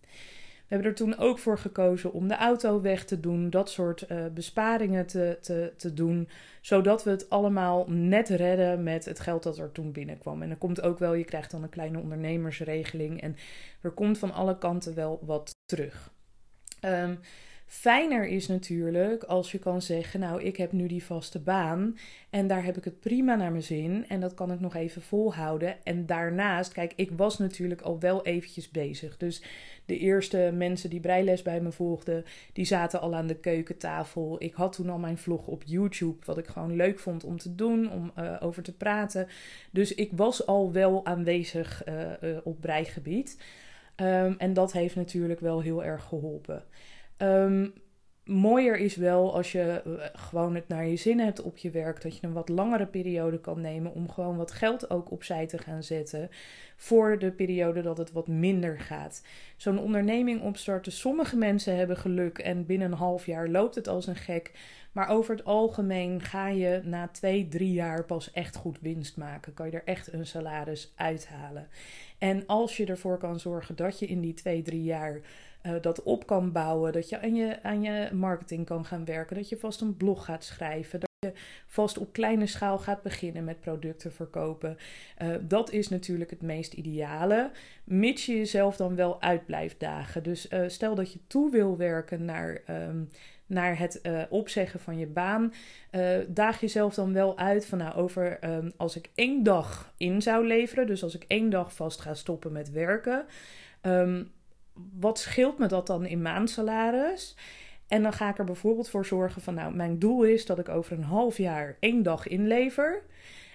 Hebben 0.70 0.88
er 0.88 0.96
toen 0.96 1.18
ook 1.18 1.40
voor 1.40 1.58
gekozen 1.58 2.14
om 2.14 2.28
de 2.28 2.36
auto 2.36 2.82
weg 2.82 3.06
te 3.06 3.20
doen, 3.20 3.50
dat 3.50 3.70
soort 3.70 4.06
uh, 4.12 4.26
besparingen 4.34 5.06
te, 5.06 5.38
te, 5.42 5.74
te 5.78 5.94
doen, 5.94 6.30
zodat 6.62 7.04
we 7.04 7.10
het 7.10 7.30
allemaal 7.30 7.86
net 7.88 8.30
redden 8.30 8.84
met 8.84 9.06
het 9.06 9.20
geld 9.20 9.44
dat 9.44 9.58
er 9.58 9.72
toen 9.72 9.92
binnenkwam. 9.92 10.42
En 10.42 10.50
er 10.50 10.56
komt 10.56 10.82
ook 10.82 11.00
wel, 11.00 11.14
je 11.14 11.24
krijgt 11.24 11.52
dan 11.52 11.64
een 11.64 11.70
kleine 11.70 12.00
ondernemersregeling 12.00 13.22
en 13.22 13.36
er 13.82 13.92
komt 13.92 14.18
van 14.18 14.34
alle 14.34 14.58
kanten 14.58 14.96
wel 14.96 15.20
wat 15.22 15.56
terug. 15.66 16.12
Um, 16.86 17.20
Fijner 17.70 18.28
is 18.28 18.48
natuurlijk 18.48 19.24
als 19.24 19.52
je 19.52 19.60
kan 19.60 19.82
zeggen: 19.82 20.20
Nou, 20.20 20.44
ik 20.44 20.58
heb 20.58 20.72
nu 20.72 20.88
die 20.88 21.04
vaste 21.04 21.40
baan 21.40 21.98
en 22.30 22.48
daar 22.48 22.64
heb 22.64 22.78
ik 22.78 22.84
het 22.84 23.00
prima 23.00 23.36
naar 23.36 23.52
mijn 23.52 23.64
zin 23.64 24.06
en 24.08 24.20
dat 24.20 24.34
kan 24.34 24.52
ik 24.52 24.60
nog 24.60 24.76
even 24.76 25.02
volhouden. 25.02 25.76
En 25.84 26.06
daarnaast, 26.06 26.72
kijk, 26.72 26.94
ik 26.96 27.12
was 27.16 27.38
natuurlijk 27.38 27.82
al 27.82 28.00
wel 28.00 28.26
eventjes 28.26 28.70
bezig. 28.70 29.18
Dus 29.18 29.44
de 29.86 29.98
eerste 29.98 30.52
mensen 30.54 30.90
die 30.90 31.00
breiles 31.00 31.42
bij 31.42 31.62
me 31.62 31.72
volgden, 31.72 32.26
die 32.54 32.66
zaten 32.66 33.02
al 33.02 33.16
aan 33.16 33.28
de 33.28 33.40
keukentafel. 33.40 34.36
Ik 34.40 34.54
had 34.54 34.74
toen 34.74 34.90
al 34.90 35.00
mijn 35.00 35.18
vlog 35.18 35.48
op 35.48 35.64
YouTube, 35.66 36.26
wat 36.26 36.38
ik 36.38 36.48
gewoon 36.48 36.76
leuk 36.76 37.00
vond 37.00 37.24
om 37.24 37.38
te 37.38 37.56
doen, 37.56 37.92
om 37.92 38.12
uh, 38.20 38.36
over 38.40 38.64
te 38.64 38.76
praten. 38.76 39.28
Dus 39.72 39.96
ik 39.96 40.12
was 40.16 40.46
al 40.46 40.72
wel 40.72 41.06
aanwezig 41.06 41.88
uh, 41.88 42.12
uh, 42.22 42.38
op 42.44 42.62
breigebied. 42.62 43.38
Um, 43.96 44.36
en 44.38 44.54
dat 44.54 44.72
heeft 44.72 44.96
natuurlijk 44.96 45.40
wel 45.40 45.62
heel 45.62 45.84
erg 45.84 46.04
geholpen. 46.04 46.64
Um, 47.22 47.74
mooier 48.30 48.78
is 48.78 48.96
wel 48.96 49.36
als 49.36 49.52
je 49.52 49.62
eh, 49.62 50.06
gewoon 50.14 50.56
het 50.56 50.68
naar 50.68 50.88
je 50.88 50.96
zin 50.96 51.20
hebt 51.20 51.42
op 51.42 51.58
je 51.58 51.70
werk, 51.70 52.02
dat 52.02 52.18
je 52.18 52.28
een 52.28 52.34
wat 52.34 52.50
langere 52.50 52.86
periode 52.86 53.40
kan 53.40 53.62
nemen 53.62 53.94
om 53.94 54.10
gewoon 54.10 54.38
wat 54.38 54.52
geld 54.52 54.90
ook 54.90 55.12
opzij 55.12 55.48
te 55.48 55.58
gaan 55.58 55.84
zetten 55.84 56.30
voor 56.76 57.20
de 57.20 57.32
periode 57.32 57.82
dat 57.82 57.98
het 57.98 58.12
wat 58.12 58.28
minder 58.28 58.80
gaat. 58.80 59.24
Zo'n 59.58 59.80
onderneming 59.80 60.42
opstarten, 60.42 60.92
sommige 60.92 61.38
mensen 61.38 61.76
hebben 61.76 61.98
geluk 61.98 62.38
en 62.38 62.66
binnen 62.66 62.92
een 62.92 62.98
half 62.98 63.26
jaar 63.26 63.48
loopt 63.48 63.76
het 63.76 63.88
als 63.88 64.08
een 64.08 64.16
gek. 64.16 64.52
Maar 64.92 65.08
over 65.10 65.36
het 65.36 65.46
algemeen 65.46 66.22
ga 66.22 66.48
je 66.48 66.82
na 66.84 67.08
twee, 67.08 67.48
drie 67.48 67.74
jaar 67.74 68.06
pas 68.06 68.32
echt 68.32 68.56
goed 68.56 68.80
winst 68.82 69.18
maken. 69.18 69.54
Kan 69.54 69.66
je 69.66 69.72
er 69.72 69.86
echt 69.86 70.14
een 70.14 70.26
salaris 70.26 70.94
uithalen. 70.96 71.68
En 72.18 72.46
als 72.46 72.78
je 72.78 72.86
ervoor 72.86 73.18
kan 73.18 73.40
zorgen 73.40 73.76
dat 73.76 74.00
je 74.00 74.06
in 74.06 74.22
die 74.22 74.34
twee, 74.34 74.62
drie 74.62 74.84
jaar 74.84 75.22
uh, 75.70 75.82
dat 75.82 76.04
op 76.04 76.26
kan 76.26 76.52
bouwen, 76.52 76.94
dat 76.94 77.10
je 77.10 77.22
aan, 77.22 77.36
je 77.36 77.64
aan 77.64 77.82
je 77.82 78.10
marketing 78.14 78.66
kan 78.66 78.86
gaan 78.86 79.06
werken, 79.06 79.36
dat 79.36 79.50
je 79.50 79.58
vast 79.58 79.82
een 79.82 79.98
blog 79.98 80.26
gaat 80.26 80.44
schrijven, 80.44 81.00
dat 81.00 81.10
je 81.20 81.32
vast 81.66 81.98
op 81.98 82.14
kleine 82.14 82.48
schaal 82.48 82.78
gaat 82.78 83.02
beginnen 83.02 83.44
met 83.44 83.60
producten 83.60 84.12
verkopen. 84.12 84.78
Uh, 85.22 85.36
dat 85.42 85.72
is 85.72 85.90
natuurlijk 85.90 86.30
het 86.30 86.42
meest 86.42 86.74
ideale, 86.74 87.52
mits 87.84 88.26
je 88.26 88.38
jezelf 88.38 88.76
dan 88.76 88.96
wel 88.96 89.22
uit 89.22 89.46
blijft 89.46 89.80
dagen. 89.80 90.24
Dus 90.24 90.52
uh, 90.52 90.64
stel 90.68 90.96
dat 90.96 91.14
je 91.14 91.20
toe 91.28 91.52
wil 91.52 91.78
werken 91.78 92.26
naar. 92.26 92.62
Um, 92.70 93.10
naar 93.50 93.78
het 93.80 94.02
opzeggen 94.30 94.80
van 94.80 94.98
je 94.98 95.08
baan, 95.08 95.54
daag 96.28 96.62
jezelf 96.62 96.94
dan 96.94 97.14
wel 97.14 97.38
uit 97.38 97.66
van 97.66 97.78
nou 97.78 97.96
over 97.96 98.38
um, 98.44 98.72
als 98.78 98.96
ik 98.96 99.10
één 99.16 99.44
dag 99.44 99.94
in 99.98 100.22
zou 100.22 100.48
leveren, 100.48 100.88
dus 100.88 101.04
als 101.04 101.16
ik 101.16 101.26
één 101.28 101.50
dag 101.50 101.74
vast 101.76 102.02
ga 102.02 102.14
stoppen 102.14 102.52
met 102.52 102.72
werken, 102.72 103.26
um, 103.82 104.32
wat 105.00 105.20
scheelt 105.20 105.58
me 105.58 105.68
dat 105.68 105.88
dan 105.88 106.06
in 106.06 106.22
maandsalaris? 106.22 107.36
En 107.88 108.04
dan 108.04 108.14
ga 108.14 108.30
ik 108.30 108.38
er 108.38 108.46
bijvoorbeeld 108.46 108.90
voor 108.90 109.06
zorgen 109.06 109.42
van, 109.42 109.54
nou, 109.54 109.76
mijn 109.76 110.00
doel 110.00 110.24
is 110.24 110.46
dat 110.46 110.60
ik 110.60 110.70
over 110.70 110.98
een 110.98 111.04
half 111.04 111.38
jaar 111.38 111.78
één 111.80 112.04
dag 112.04 112.28
inlever. 112.28 113.04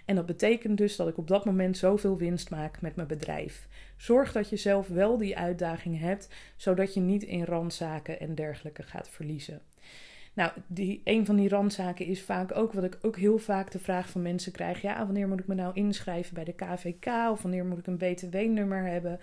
En 0.04 0.14
dat 0.14 0.26
betekent 0.26 0.78
dus 0.78 0.96
dat 0.96 1.08
ik 1.08 1.18
op 1.18 1.28
dat 1.28 1.44
moment 1.44 1.76
zoveel 1.76 2.16
winst 2.16 2.50
maak 2.50 2.80
met 2.80 2.96
mijn 2.96 3.08
bedrijf. 3.08 3.68
Zorg 3.96 4.32
dat 4.32 4.48
je 4.48 4.56
zelf 4.56 4.88
wel 4.88 5.18
die 5.18 5.36
uitdaging 5.36 6.00
hebt, 6.00 6.28
zodat 6.56 6.94
je 6.94 7.00
niet 7.00 7.22
in 7.22 7.44
randzaken 7.44 8.20
en 8.20 8.34
dergelijke 8.34 8.82
gaat 8.82 9.08
verliezen. 9.08 9.60
Nou, 10.34 10.52
die, 10.66 11.00
een 11.04 11.26
van 11.26 11.36
die 11.36 11.48
randzaken 11.48 12.06
is 12.06 12.22
vaak 12.22 12.56
ook 12.56 12.72
wat 12.72 12.84
ik 12.84 12.98
ook 13.02 13.16
heel 13.16 13.38
vaak 13.38 13.70
de 13.70 13.78
vraag 13.78 14.08
van 14.08 14.22
mensen 14.22 14.52
krijg: 14.52 14.82
ja, 14.82 15.04
wanneer 15.04 15.28
moet 15.28 15.40
ik 15.40 15.46
me 15.46 15.54
nou 15.54 15.74
inschrijven 15.74 16.34
bij 16.34 16.44
de 16.44 16.54
KVK 16.54 17.06
of 17.30 17.42
wanneer 17.42 17.64
moet 17.64 17.78
ik 17.78 17.86
een 17.86 17.96
BTW-nummer 17.96 18.84
hebben? 18.86 19.20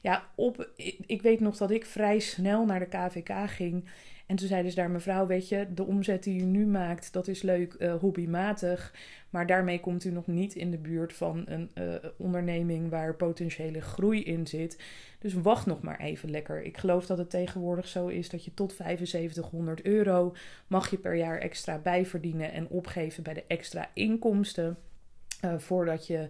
Ja, 0.00 0.24
op, 0.34 0.70
ik 1.06 1.22
weet 1.22 1.40
nog 1.40 1.56
dat 1.56 1.70
ik 1.70 1.86
vrij 1.86 2.18
snel 2.18 2.64
naar 2.64 2.78
de 2.78 2.86
KVK 2.86 3.50
ging. 3.50 3.84
En 4.30 4.36
toen 4.36 4.48
zeiden 4.48 4.70
ze 4.70 4.76
daar, 4.76 4.90
mevrouw, 4.90 5.26
weet 5.26 5.48
je, 5.48 5.66
de 5.74 5.84
omzet 5.84 6.22
die 6.22 6.40
u 6.40 6.44
nu 6.44 6.66
maakt, 6.66 7.12
dat 7.12 7.28
is 7.28 7.42
leuk 7.42 7.76
uh, 7.78 7.94
hobbymatig. 7.94 8.94
Maar 9.30 9.46
daarmee 9.46 9.80
komt 9.80 10.04
u 10.04 10.10
nog 10.10 10.26
niet 10.26 10.54
in 10.54 10.70
de 10.70 10.78
buurt 10.78 11.12
van 11.12 11.44
een 11.46 11.70
uh, 11.74 11.94
onderneming 12.16 12.90
waar 12.90 13.14
potentiële 13.14 13.80
groei 13.80 14.22
in 14.22 14.46
zit. 14.46 14.78
Dus 15.18 15.34
wacht 15.34 15.66
nog 15.66 15.82
maar 15.82 16.00
even 16.00 16.30
lekker. 16.30 16.62
Ik 16.62 16.76
geloof 16.76 17.06
dat 17.06 17.18
het 17.18 17.30
tegenwoordig 17.30 17.88
zo 17.88 18.06
is 18.06 18.28
dat 18.28 18.44
je 18.44 18.54
tot 18.54 18.72
7500 18.72 19.82
euro 19.82 20.34
mag 20.66 20.90
je 20.90 20.98
per 20.98 21.14
jaar 21.14 21.38
extra 21.38 21.78
bijverdienen 21.78 22.52
en 22.52 22.68
opgeven 22.68 23.22
bij 23.22 23.34
de 23.34 23.44
extra 23.46 23.90
inkomsten. 23.94 24.78
Uh, 25.44 25.58
voordat 25.58 26.06
je 26.06 26.28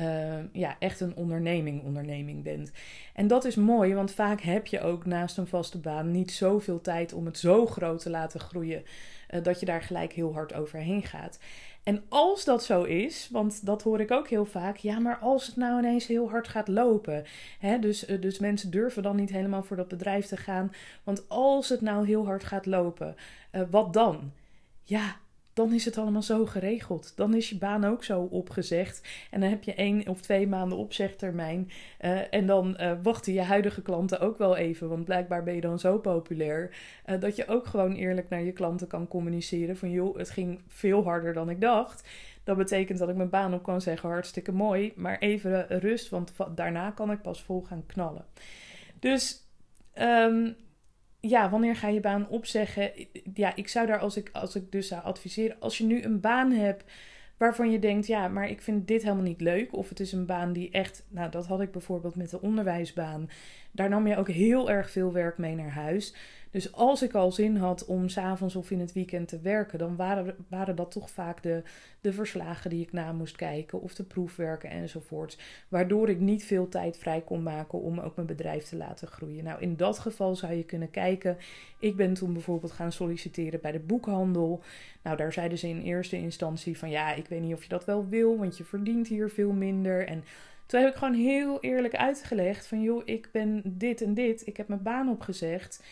uh, 0.00 0.52
ja, 0.52 0.76
echt 0.78 1.00
een 1.00 1.16
onderneming, 1.16 1.82
onderneming 1.84 2.42
bent. 2.42 2.72
En 3.14 3.26
dat 3.26 3.44
is 3.44 3.54
mooi, 3.54 3.94
want 3.94 4.12
vaak 4.12 4.40
heb 4.40 4.66
je 4.66 4.80
ook 4.80 5.06
naast 5.06 5.36
een 5.36 5.46
vaste 5.46 5.78
baan 5.78 6.10
niet 6.10 6.32
zoveel 6.32 6.80
tijd 6.80 7.12
om 7.12 7.26
het 7.26 7.38
zo 7.38 7.66
groot 7.66 8.02
te 8.02 8.10
laten 8.10 8.40
groeien 8.40 8.84
uh, 9.30 9.42
dat 9.42 9.60
je 9.60 9.66
daar 9.66 9.82
gelijk 9.82 10.12
heel 10.12 10.32
hard 10.32 10.54
overheen 10.54 11.02
gaat. 11.02 11.38
En 11.82 12.02
als 12.08 12.44
dat 12.44 12.64
zo 12.64 12.82
is, 12.82 13.28
want 13.32 13.66
dat 13.66 13.82
hoor 13.82 14.00
ik 14.00 14.10
ook 14.10 14.28
heel 14.28 14.44
vaak, 14.44 14.76
ja, 14.76 14.98
maar 14.98 15.18
als 15.18 15.46
het 15.46 15.56
nou 15.56 15.78
ineens 15.78 16.06
heel 16.06 16.30
hard 16.30 16.48
gaat 16.48 16.68
lopen, 16.68 17.24
hè, 17.58 17.78
dus, 17.78 18.08
uh, 18.08 18.20
dus 18.20 18.38
mensen 18.38 18.70
durven 18.70 19.02
dan 19.02 19.16
niet 19.16 19.30
helemaal 19.30 19.62
voor 19.62 19.76
dat 19.76 19.88
bedrijf 19.88 20.26
te 20.26 20.36
gaan, 20.36 20.72
want 21.04 21.28
als 21.28 21.68
het 21.68 21.80
nou 21.80 22.06
heel 22.06 22.24
hard 22.24 22.44
gaat 22.44 22.66
lopen, 22.66 23.14
wat 23.70 23.92
dan? 23.92 24.32
Ja, 24.82 25.16
dan 25.60 25.72
is 25.72 25.84
het 25.84 25.98
allemaal 25.98 26.22
zo 26.22 26.46
geregeld. 26.46 27.12
Dan 27.16 27.34
is 27.34 27.48
je 27.48 27.58
baan 27.58 27.84
ook 27.84 28.04
zo 28.04 28.20
opgezegd. 28.20 29.08
En 29.30 29.40
dan 29.40 29.50
heb 29.50 29.62
je 29.62 29.74
één 29.74 30.08
of 30.08 30.20
twee 30.20 30.46
maanden 30.46 30.78
opzegtermijn. 30.78 31.70
Uh, 32.00 32.34
en 32.34 32.46
dan 32.46 32.76
uh, 32.80 32.92
wachten 33.02 33.32
je 33.32 33.42
huidige 33.42 33.82
klanten 33.82 34.20
ook 34.20 34.38
wel 34.38 34.56
even. 34.56 34.88
Want 34.88 35.04
blijkbaar 35.04 35.42
ben 35.42 35.54
je 35.54 35.60
dan 35.60 35.78
zo 35.78 35.98
populair. 35.98 36.76
Uh, 37.06 37.20
dat 37.20 37.36
je 37.36 37.48
ook 37.48 37.66
gewoon 37.66 37.94
eerlijk 37.94 38.28
naar 38.28 38.42
je 38.42 38.52
klanten 38.52 38.86
kan 38.86 39.08
communiceren. 39.08 39.76
Van 39.76 39.90
joh, 39.90 40.16
het 40.16 40.30
ging 40.30 40.60
veel 40.66 41.04
harder 41.04 41.32
dan 41.32 41.50
ik 41.50 41.60
dacht. 41.60 42.08
Dat 42.44 42.56
betekent 42.56 42.98
dat 42.98 43.08
ik 43.08 43.16
mijn 43.16 43.30
baan 43.30 43.54
op 43.54 43.62
kan 43.62 43.80
zeggen: 43.80 44.08
hartstikke 44.08 44.52
mooi. 44.52 44.92
Maar 44.96 45.18
even 45.18 45.66
rust, 45.68 46.08
want 46.08 46.32
daarna 46.54 46.90
kan 46.90 47.10
ik 47.10 47.22
pas 47.22 47.42
vol 47.42 47.62
gaan 47.62 47.86
knallen. 47.86 48.24
Dus. 48.98 49.48
Um, 49.94 50.56
ja, 51.20 51.50
wanneer 51.50 51.76
ga 51.76 51.88
je 51.88 52.00
baan 52.00 52.28
opzeggen? 52.28 52.90
Ja, 53.34 53.56
ik 53.56 53.68
zou 53.68 53.86
daar 53.86 53.98
als 53.98 54.16
ik, 54.16 54.30
als 54.32 54.54
ik 54.54 54.72
dus 54.72 54.88
zou 54.88 55.02
adviseren, 55.02 55.56
als 55.60 55.78
je 55.78 55.84
nu 55.84 56.02
een 56.02 56.20
baan 56.20 56.52
hebt 56.52 56.84
waarvan 57.36 57.70
je 57.70 57.78
denkt, 57.78 58.06
ja, 58.06 58.28
maar 58.28 58.48
ik 58.48 58.62
vind 58.62 58.86
dit 58.88 59.02
helemaal 59.02 59.24
niet 59.24 59.40
leuk. 59.40 59.76
Of 59.76 59.88
het 59.88 60.00
is 60.00 60.12
een 60.12 60.26
baan 60.26 60.52
die 60.52 60.70
echt, 60.70 61.04
nou 61.08 61.30
dat 61.30 61.46
had 61.46 61.60
ik 61.60 61.72
bijvoorbeeld 61.72 62.16
met 62.16 62.30
de 62.30 62.40
onderwijsbaan. 62.40 63.30
Daar 63.72 63.88
nam 63.88 64.06
je 64.06 64.16
ook 64.16 64.28
heel 64.28 64.70
erg 64.70 64.90
veel 64.90 65.12
werk 65.12 65.38
mee 65.38 65.54
naar 65.54 65.70
huis. 65.70 66.14
Dus 66.50 66.72
als 66.72 67.02
ik 67.02 67.14
al 67.14 67.32
zin 67.32 67.56
had 67.56 67.84
om 67.84 68.08
s'avonds 68.08 68.56
of 68.56 68.70
in 68.70 68.80
het 68.80 68.92
weekend 68.92 69.28
te 69.28 69.40
werken, 69.40 69.78
dan 69.78 69.96
waren, 69.96 70.36
waren 70.48 70.76
dat 70.76 70.90
toch 70.90 71.10
vaak 71.10 71.42
de, 71.42 71.62
de 72.00 72.12
verslagen 72.12 72.70
die 72.70 72.82
ik 72.82 72.92
na 72.92 73.12
moest 73.12 73.36
kijken 73.36 73.80
of 73.80 73.94
de 73.94 74.02
proefwerken 74.02 74.70
enzovoorts. 74.70 75.38
Waardoor 75.68 76.08
ik 76.08 76.20
niet 76.20 76.44
veel 76.44 76.68
tijd 76.68 76.96
vrij 76.96 77.20
kon 77.20 77.42
maken 77.42 77.80
om 77.80 78.00
ook 78.00 78.16
mijn 78.16 78.26
bedrijf 78.26 78.64
te 78.64 78.76
laten 78.76 79.08
groeien. 79.08 79.44
Nou, 79.44 79.60
in 79.60 79.76
dat 79.76 79.98
geval 79.98 80.36
zou 80.36 80.52
je 80.52 80.64
kunnen 80.64 80.90
kijken. 80.90 81.36
Ik 81.78 81.96
ben 81.96 82.14
toen 82.14 82.32
bijvoorbeeld 82.32 82.72
gaan 82.72 82.92
solliciteren 82.92 83.60
bij 83.60 83.72
de 83.72 83.78
boekhandel. 83.78 84.62
Nou, 85.02 85.16
daar 85.16 85.32
zeiden 85.32 85.58
ze 85.58 85.68
in 85.68 85.82
eerste 85.82 86.16
instantie 86.16 86.78
van 86.78 86.90
ja, 86.90 87.12
ik 87.14 87.26
weet 87.26 87.40
niet 87.40 87.54
of 87.54 87.62
je 87.62 87.68
dat 87.68 87.84
wel 87.84 88.08
wil, 88.08 88.38
want 88.38 88.56
je 88.56 88.64
verdient 88.64 89.08
hier 89.08 89.30
veel 89.30 89.52
minder. 89.52 90.06
En 90.06 90.24
toen 90.66 90.80
heb 90.80 90.90
ik 90.90 90.96
gewoon 90.96 91.14
heel 91.14 91.60
eerlijk 91.60 91.94
uitgelegd 91.94 92.66
van 92.66 92.82
joh, 92.82 93.02
ik 93.04 93.28
ben 93.32 93.62
dit 93.64 94.02
en 94.02 94.14
dit. 94.14 94.46
Ik 94.46 94.56
heb 94.56 94.68
mijn 94.68 94.82
baan 94.82 95.08
opgezegd. 95.08 95.82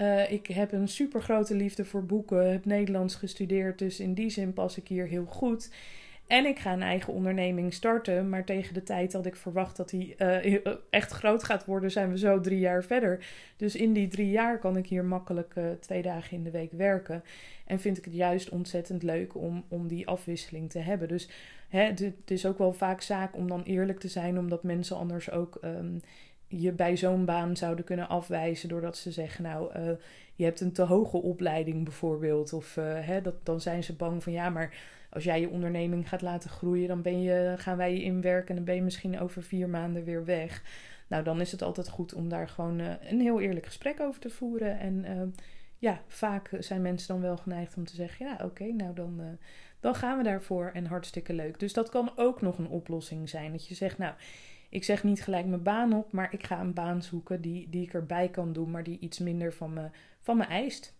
Uh, 0.00 0.32
ik 0.32 0.46
heb 0.46 0.72
een 0.72 0.88
super 0.88 1.22
grote 1.22 1.54
liefde 1.54 1.84
voor 1.84 2.04
boeken, 2.04 2.50
heb 2.50 2.64
Nederlands 2.64 3.14
gestudeerd, 3.14 3.78
dus 3.78 4.00
in 4.00 4.14
die 4.14 4.30
zin 4.30 4.52
pas 4.52 4.76
ik 4.76 4.88
hier 4.88 5.06
heel 5.06 5.24
goed. 5.24 5.70
En 6.26 6.46
ik 6.46 6.58
ga 6.58 6.72
een 6.72 6.82
eigen 6.82 7.12
onderneming 7.12 7.74
starten, 7.74 8.28
maar 8.28 8.44
tegen 8.44 8.74
de 8.74 8.82
tijd 8.82 9.12
dat 9.12 9.26
ik 9.26 9.36
verwacht 9.36 9.76
dat 9.76 9.90
die 9.90 10.14
uh, 10.18 10.66
echt 10.90 11.12
groot 11.12 11.44
gaat 11.44 11.64
worden, 11.64 11.90
zijn 11.90 12.10
we 12.10 12.18
zo 12.18 12.40
drie 12.40 12.58
jaar 12.58 12.84
verder. 12.84 13.26
Dus 13.56 13.76
in 13.76 13.92
die 13.92 14.08
drie 14.08 14.30
jaar 14.30 14.58
kan 14.58 14.76
ik 14.76 14.86
hier 14.86 15.04
makkelijk 15.04 15.54
twee 15.80 16.02
dagen 16.02 16.36
in 16.36 16.42
de 16.42 16.50
week 16.50 16.72
werken. 16.72 17.22
En 17.66 17.80
vind 17.80 17.98
ik 17.98 18.04
het 18.04 18.14
juist 18.14 18.48
ontzettend 18.48 19.02
leuk 19.02 19.34
om, 19.34 19.64
om 19.68 19.88
die 19.88 20.06
afwisseling 20.06 20.70
te 20.70 20.78
hebben. 20.78 21.08
Dus 21.08 21.28
hè, 21.68 21.82
het 21.82 22.30
is 22.30 22.46
ook 22.46 22.58
wel 22.58 22.72
vaak 22.72 23.00
zaak 23.00 23.36
om 23.36 23.48
dan 23.48 23.62
eerlijk 23.62 23.98
te 23.98 24.08
zijn, 24.08 24.38
omdat 24.38 24.62
mensen 24.62 24.96
anders 24.96 25.30
ook 25.30 25.58
um, 25.64 26.00
je 26.48 26.72
bij 26.72 26.96
zo'n 26.96 27.24
baan 27.24 27.56
zouden 27.56 27.84
kunnen 27.84 28.08
afwijzen 28.08 28.68
doordat 28.68 28.96
ze 28.96 29.10
zeggen, 29.12 29.42
nou, 29.42 29.78
uh, 29.78 29.90
je 30.34 30.44
hebt 30.44 30.60
een 30.60 30.72
te 30.72 30.82
hoge 30.82 31.16
opleiding 31.16 31.84
bijvoorbeeld. 31.84 32.52
Of 32.52 32.76
uh, 32.76 32.84
hè, 33.00 33.20
dat, 33.20 33.46
dan 33.46 33.60
zijn 33.60 33.84
ze 33.84 33.94
bang 33.94 34.22
van, 34.22 34.32
ja, 34.32 34.50
maar 34.50 34.74
als 35.10 35.24
jij 35.24 35.40
je 35.40 35.48
onderneming 35.48 36.08
gaat 36.08 36.22
laten 36.22 36.50
groeien, 36.50 36.88
dan 36.88 37.02
ben 37.02 37.22
je, 37.22 37.54
gaan 37.56 37.76
wij 37.76 37.94
je 37.94 38.02
inwerken 38.02 38.48
en 38.48 38.54
dan 38.54 38.64
ben 38.64 38.74
je 38.74 38.82
misschien 38.82 39.20
over 39.20 39.42
vier 39.42 39.68
maanden 39.68 40.04
weer 40.04 40.24
weg. 40.24 40.62
Nou, 41.06 41.24
dan 41.24 41.40
is 41.40 41.52
het 41.52 41.62
altijd 41.62 41.88
goed 41.88 42.14
om 42.14 42.28
daar 42.28 42.48
gewoon 42.48 42.78
uh, 42.78 42.92
een 43.00 43.20
heel 43.20 43.40
eerlijk 43.40 43.66
gesprek 43.66 44.00
over 44.00 44.20
te 44.20 44.30
voeren. 44.30 44.78
En 44.78 45.34
ja, 45.78 46.00
vaak 46.06 46.50
zijn 46.58 46.82
mensen 46.82 47.08
dan 47.08 47.20
wel 47.20 47.36
geneigd 47.36 47.76
om 47.76 47.84
te 47.84 47.94
zeggen, 47.94 48.26
ja, 48.26 48.44
oké, 48.44 48.64
nou 48.64 48.94
dan, 48.94 49.38
dan 49.80 49.94
gaan 49.94 50.16
we 50.16 50.22
daarvoor 50.22 50.70
en 50.74 50.86
hartstikke 50.86 51.32
leuk. 51.32 51.60
Dus 51.60 51.72
dat 51.72 51.88
kan 51.88 52.12
ook 52.16 52.40
nog 52.40 52.58
een 52.58 52.68
oplossing 52.68 53.28
zijn. 53.28 53.52
Dat 53.52 53.66
je 53.66 53.74
zegt, 53.74 53.98
nou, 53.98 54.14
ik 54.68 54.84
zeg 54.84 55.04
niet 55.04 55.22
gelijk 55.22 55.46
mijn 55.46 55.62
baan 55.62 55.92
op, 55.92 56.12
maar 56.12 56.32
ik 56.32 56.46
ga 56.46 56.60
een 56.60 56.74
baan 56.74 57.02
zoeken 57.02 57.40
die, 57.40 57.68
die 57.70 57.82
ik 57.82 57.94
erbij 57.94 58.28
kan 58.28 58.52
doen, 58.52 58.70
maar 58.70 58.82
die 58.82 58.98
iets 58.98 59.18
minder 59.18 59.52
van 59.52 59.72
me, 59.72 59.90
van 60.20 60.36
me 60.36 60.44
eist. 60.44 60.96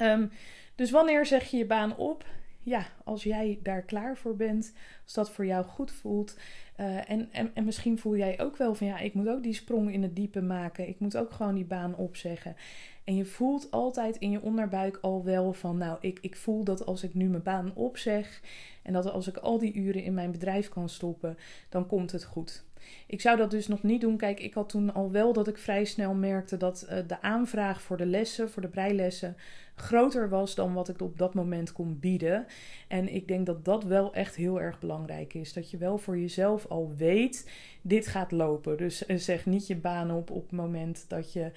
Um, 0.00 0.30
dus 0.74 0.90
wanneer 0.90 1.26
zeg 1.26 1.50
je 1.50 1.56
je 1.56 1.66
baan 1.66 1.96
op? 1.96 2.24
Ja, 2.64 2.86
als 3.04 3.22
jij 3.22 3.58
daar 3.62 3.82
klaar 3.82 4.16
voor 4.16 4.36
bent, 4.36 4.72
als 5.04 5.12
dat 5.12 5.30
voor 5.30 5.46
jou 5.46 5.64
goed 5.64 5.90
voelt. 5.90 6.38
Uh, 6.80 7.10
en, 7.10 7.28
en, 7.32 7.50
en 7.54 7.64
misschien 7.64 7.98
voel 7.98 8.16
jij 8.16 8.40
ook 8.40 8.56
wel 8.56 8.74
van 8.74 8.86
ja, 8.86 8.98
ik 8.98 9.14
moet 9.14 9.28
ook 9.28 9.42
die 9.42 9.52
sprong 9.52 9.92
in 9.92 10.02
het 10.02 10.16
diepe 10.16 10.42
maken. 10.42 10.88
Ik 10.88 10.98
moet 10.98 11.16
ook 11.16 11.30
gewoon 11.30 11.54
die 11.54 11.64
baan 11.64 11.96
opzeggen. 11.96 12.56
En 13.04 13.16
je 13.16 13.24
voelt 13.24 13.70
altijd 13.70 14.16
in 14.16 14.30
je 14.30 14.42
onderbuik 14.42 14.98
al 15.00 15.24
wel 15.24 15.52
van 15.52 15.78
nou, 15.78 15.98
ik, 16.00 16.18
ik 16.20 16.36
voel 16.36 16.64
dat 16.64 16.86
als 16.86 17.02
ik 17.02 17.14
nu 17.14 17.28
mijn 17.28 17.42
baan 17.42 17.74
opzeg 17.74 18.40
en 18.82 18.92
dat 18.92 19.10
als 19.10 19.28
ik 19.28 19.36
al 19.36 19.58
die 19.58 19.72
uren 19.74 20.02
in 20.02 20.14
mijn 20.14 20.30
bedrijf 20.30 20.68
kan 20.68 20.88
stoppen, 20.88 21.38
dan 21.68 21.86
komt 21.86 22.12
het 22.12 22.24
goed. 22.24 22.64
Ik 23.06 23.20
zou 23.20 23.36
dat 23.36 23.50
dus 23.50 23.68
nog 23.68 23.82
niet 23.82 24.00
doen. 24.00 24.16
Kijk, 24.16 24.40
ik 24.40 24.54
had 24.54 24.68
toen 24.68 24.94
al 24.94 25.10
wel 25.10 25.32
dat 25.32 25.48
ik 25.48 25.58
vrij 25.58 25.84
snel 25.84 26.14
merkte 26.14 26.56
dat 26.56 26.86
uh, 26.90 26.98
de 27.06 27.22
aanvraag 27.22 27.82
voor 27.82 27.96
de 27.96 28.06
lessen, 28.06 28.50
voor 28.50 28.62
de 28.62 28.68
breilessen, 28.68 29.36
groter 29.74 30.28
was 30.28 30.54
dan 30.54 30.72
wat 30.72 30.88
ik 30.88 31.00
op 31.00 31.18
dat 31.18 31.34
moment 31.34 31.72
kon 31.72 31.98
bieden. 32.00 32.46
En 32.88 33.14
ik 33.14 33.28
denk 33.28 33.46
dat 33.46 33.64
dat 33.64 33.84
wel 33.84 34.14
echt 34.14 34.36
heel 34.36 34.60
erg 34.60 34.78
belangrijk 34.78 35.34
is. 35.34 35.52
Dat 35.52 35.70
je 35.70 35.76
wel 35.76 35.98
voor 35.98 36.18
jezelf 36.18 36.66
al 36.66 36.92
weet, 36.96 37.50
dit 37.82 38.06
gaat 38.06 38.30
lopen. 38.30 38.76
Dus 38.76 39.06
uh, 39.06 39.16
zeg 39.16 39.46
niet 39.46 39.66
je 39.66 39.76
baan 39.76 40.10
op 40.10 40.30
op 40.30 40.42
het 40.42 40.52
moment 40.52 41.04
dat 41.08 41.32
je 41.32 41.50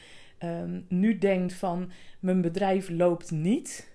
um, 0.44 0.86
nu 0.90 1.18
denkt 1.18 1.54
van 1.54 1.92
mijn 2.20 2.42
bedrijf 2.42 2.90
loopt 2.90 3.32
niet. 3.32 3.94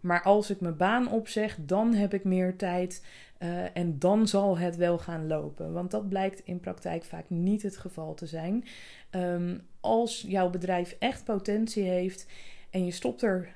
Maar 0.00 0.22
als 0.22 0.50
ik 0.50 0.60
mijn 0.60 0.76
baan 0.76 1.10
opzeg, 1.10 1.56
dan 1.60 1.94
heb 1.94 2.14
ik 2.14 2.24
meer 2.24 2.56
tijd. 2.56 3.04
Uh, 3.38 3.76
en 3.76 3.98
dan 3.98 4.28
zal 4.28 4.58
het 4.58 4.76
wel 4.76 4.98
gaan 4.98 5.26
lopen. 5.26 5.72
Want 5.72 5.90
dat 5.90 6.08
blijkt 6.08 6.40
in 6.44 6.60
praktijk 6.60 7.04
vaak 7.04 7.24
niet 7.28 7.62
het 7.62 7.76
geval 7.76 8.14
te 8.14 8.26
zijn. 8.26 8.64
Um, 9.10 9.60
als 9.80 10.24
jouw 10.28 10.50
bedrijf 10.50 10.96
echt 10.98 11.24
potentie 11.24 11.82
heeft 11.82 12.26
en 12.70 12.84
je 12.84 12.90
stopt 12.90 13.22
er, 13.22 13.48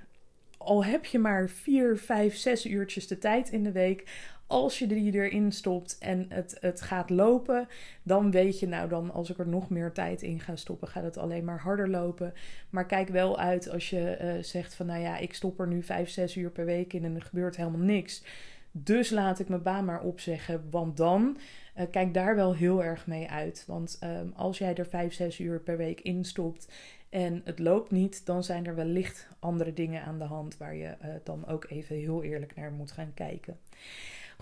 al 0.58 0.84
heb 0.84 1.04
je 1.04 1.18
maar 1.18 1.48
4, 1.48 1.96
5, 1.98 2.36
6 2.36 2.66
uurtjes 2.66 3.06
de 3.06 3.18
tijd 3.18 3.50
in 3.50 3.62
de 3.62 3.72
week 3.72 4.30
als 4.52 4.78
je 4.78 4.86
die 4.86 5.12
erin 5.12 5.52
stopt 5.52 5.98
en 5.98 6.26
het, 6.28 6.56
het 6.60 6.80
gaat 6.80 7.10
lopen, 7.10 7.68
dan 8.02 8.30
weet 8.30 8.60
je, 8.60 8.66
nou 8.66 8.88
dan 8.88 9.10
als 9.10 9.30
ik 9.30 9.38
er 9.38 9.48
nog 9.48 9.70
meer 9.70 9.92
tijd 9.92 10.22
in 10.22 10.40
ga 10.40 10.56
stoppen, 10.56 10.88
gaat 10.88 11.02
het 11.02 11.16
alleen 11.16 11.44
maar 11.44 11.60
harder 11.60 11.88
lopen. 11.88 12.32
Maar 12.70 12.86
kijk 12.86 13.08
wel 13.08 13.38
uit 13.38 13.70
als 13.70 13.90
je 13.90 14.18
uh, 14.22 14.42
zegt 14.42 14.74
van, 14.74 14.86
nou 14.86 15.00
ja, 15.00 15.18
ik 15.18 15.34
stop 15.34 15.60
er 15.60 15.66
nu 15.66 15.82
5, 15.82 16.08
6 16.08 16.36
uur 16.36 16.50
per 16.50 16.64
week 16.64 16.92
in 16.92 17.04
en 17.04 17.14
er 17.14 17.22
gebeurt 17.22 17.56
helemaal 17.56 17.80
niks. 17.80 18.24
Dus 18.72 19.10
laat 19.10 19.38
ik 19.38 19.48
mijn 19.48 19.62
baan 19.62 19.84
maar 19.84 20.02
opzeggen, 20.02 20.64
want 20.70 20.96
dan 20.96 21.36
uh, 21.78 21.84
kijk 21.90 22.14
daar 22.14 22.36
wel 22.36 22.54
heel 22.54 22.84
erg 22.84 23.06
mee 23.06 23.30
uit. 23.30 23.64
Want 23.66 23.98
um, 24.04 24.32
als 24.36 24.58
jij 24.58 24.74
er 24.74 24.86
5, 24.86 25.12
6 25.12 25.38
uur 25.38 25.60
per 25.60 25.76
week 25.76 26.00
in 26.00 26.24
stopt 26.24 26.72
en 27.10 27.40
het 27.44 27.58
loopt 27.58 27.90
niet, 27.90 28.26
dan 28.26 28.44
zijn 28.44 28.66
er 28.66 28.74
wellicht 28.74 29.28
andere 29.38 29.72
dingen 29.72 30.02
aan 30.02 30.18
de 30.18 30.24
hand 30.24 30.56
waar 30.56 30.74
je 30.74 30.94
uh, 31.02 31.08
dan 31.24 31.46
ook 31.46 31.66
even 31.68 31.96
heel 31.96 32.22
eerlijk 32.22 32.56
naar 32.56 32.72
moet 32.72 32.92
gaan 32.92 33.14
kijken. 33.14 33.56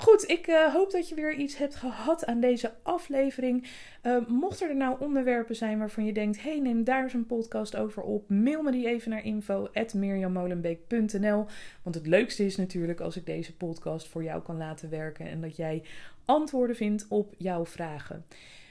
Goed, 0.01 0.29
ik 0.29 0.47
uh, 0.47 0.75
hoop 0.75 0.91
dat 0.91 1.09
je 1.09 1.15
weer 1.15 1.35
iets 1.35 1.57
hebt 1.57 1.75
gehad 1.75 2.27
aan 2.27 2.41
deze 2.41 2.73
aflevering. 2.83 3.67
Uh, 4.03 4.27
mocht 4.27 4.61
er 4.61 4.77
nou 4.77 4.97
onderwerpen 5.01 5.57
zijn 5.57 5.79
waarvan 5.79 6.05
je 6.05 6.13
denkt: 6.13 6.43
hey, 6.43 6.59
neem 6.59 6.85
daar 6.85 7.03
eens 7.03 7.13
een 7.13 7.27
podcast 7.27 7.77
over 7.77 8.03
op, 8.03 8.29
mail 8.29 8.63
me 8.63 8.71
die 8.71 8.89
even 8.89 9.11
naar 9.11 9.25
info.mirjammolenbeek.nl. 9.25 11.47
Want 11.83 11.95
het 11.95 12.07
leukste 12.07 12.45
is 12.45 12.57
natuurlijk 12.57 13.01
als 13.01 13.17
ik 13.17 13.27
deze 13.27 13.57
podcast 13.57 14.09
voor 14.09 14.23
jou 14.23 14.43
kan 14.43 14.57
laten 14.57 14.91
werken 14.91 15.27
en 15.27 15.41
dat 15.41 15.57
jij 15.57 15.83
antwoorden 16.25 16.77
vindt 16.77 17.07
op 17.09 17.35
jouw 17.39 17.67
vragen. 17.67 18.25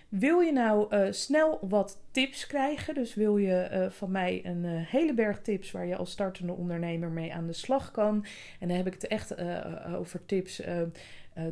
Wil 0.09 0.39
je 0.39 0.51
nou 0.51 0.95
uh, 0.95 1.07
snel 1.11 1.59
wat 1.61 2.01
tips 2.11 2.47
krijgen? 2.47 2.93
Dus 2.93 3.15
wil 3.15 3.37
je 3.37 3.87
van 3.91 4.11
mij 4.11 4.41
een 4.43 4.65
hele 4.65 5.13
berg 5.13 5.41
tips 5.41 5.71
waar 5.71 5.85
je 5.85 5.95
als 5.95 6.11
startende 6.11 6.53
ondernemer 6.53 7.09
mee 7.09 7.33
aan 7.33 7.47
de 7.47 7.53
slag 7.53 7.91
kan? 7.91 8.25
En 8.59 8.67
dan 8.67 8.77
heb 8.77 8.87
ik 8.87 8.93
het 8.93 9.07
echt 9.07 9.35
over 9.95 10.25
tips, 10.25 10.61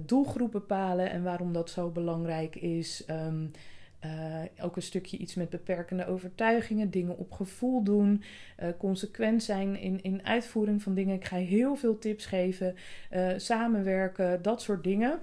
doelgroep 0.06 0.51
bepalen 0.51 1.10
en 1.10 1.24
waarom 1.24 1.53
dat 1.53 1.70
zo 1.70 1.89
belangrijk 1.89 2.56
is. 2.56 3.03
Um, 3.10 3.51
ook 4.62 4.75
een 4.75 4.82
stukje 4.82 5.17
iets 5.17 5.36
met 5.36 5.50
beperkende 5.50 6.06
overtuigingen, 6.06 6.89
dingen 6.89 7.17
op 7.17 7.32
gevoel 7.32 7.84
doen, 7.84 8.24
consequent 8.77 9.44
zijn 9.44 9.79
in, 9.79 10.01
in 10.01 10.25
uitvoering 10.25 10.84
van 10.84 10.94
dingen. 10.94 11.15
Ik 11.15 11.25
ga 11.25 11.36
heel 11.36 11.75
veel 11.75 11.98
tips 11.98 12.25
geven, 12.25 12.75
samenwerken, 13.38 14.41
dat 14.41 14.62
soort 14.62 14.84
dingen. 14.84 15.20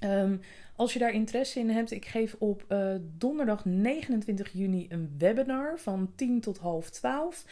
Um, 0.00 0.40
als 0.76 0.92
je 0.92 0.98
daar 0.98 1.12
interesse 1.12 1.60
in 1.60 1.70
hebt, 1.70 1.90
ik 1.90 2.04
geef 2.04 2.36
op 2.38 2.74
donderdag 3.18 3.64
29 3.64 4.52
juni 4.52 4.86
een 4.88 5.14
webinar 5.18 5.78
van 5.78 6.12
10 6.14 6.40
tot 6.40 6.58
half 6.58 6.90
12. 6.90 7.44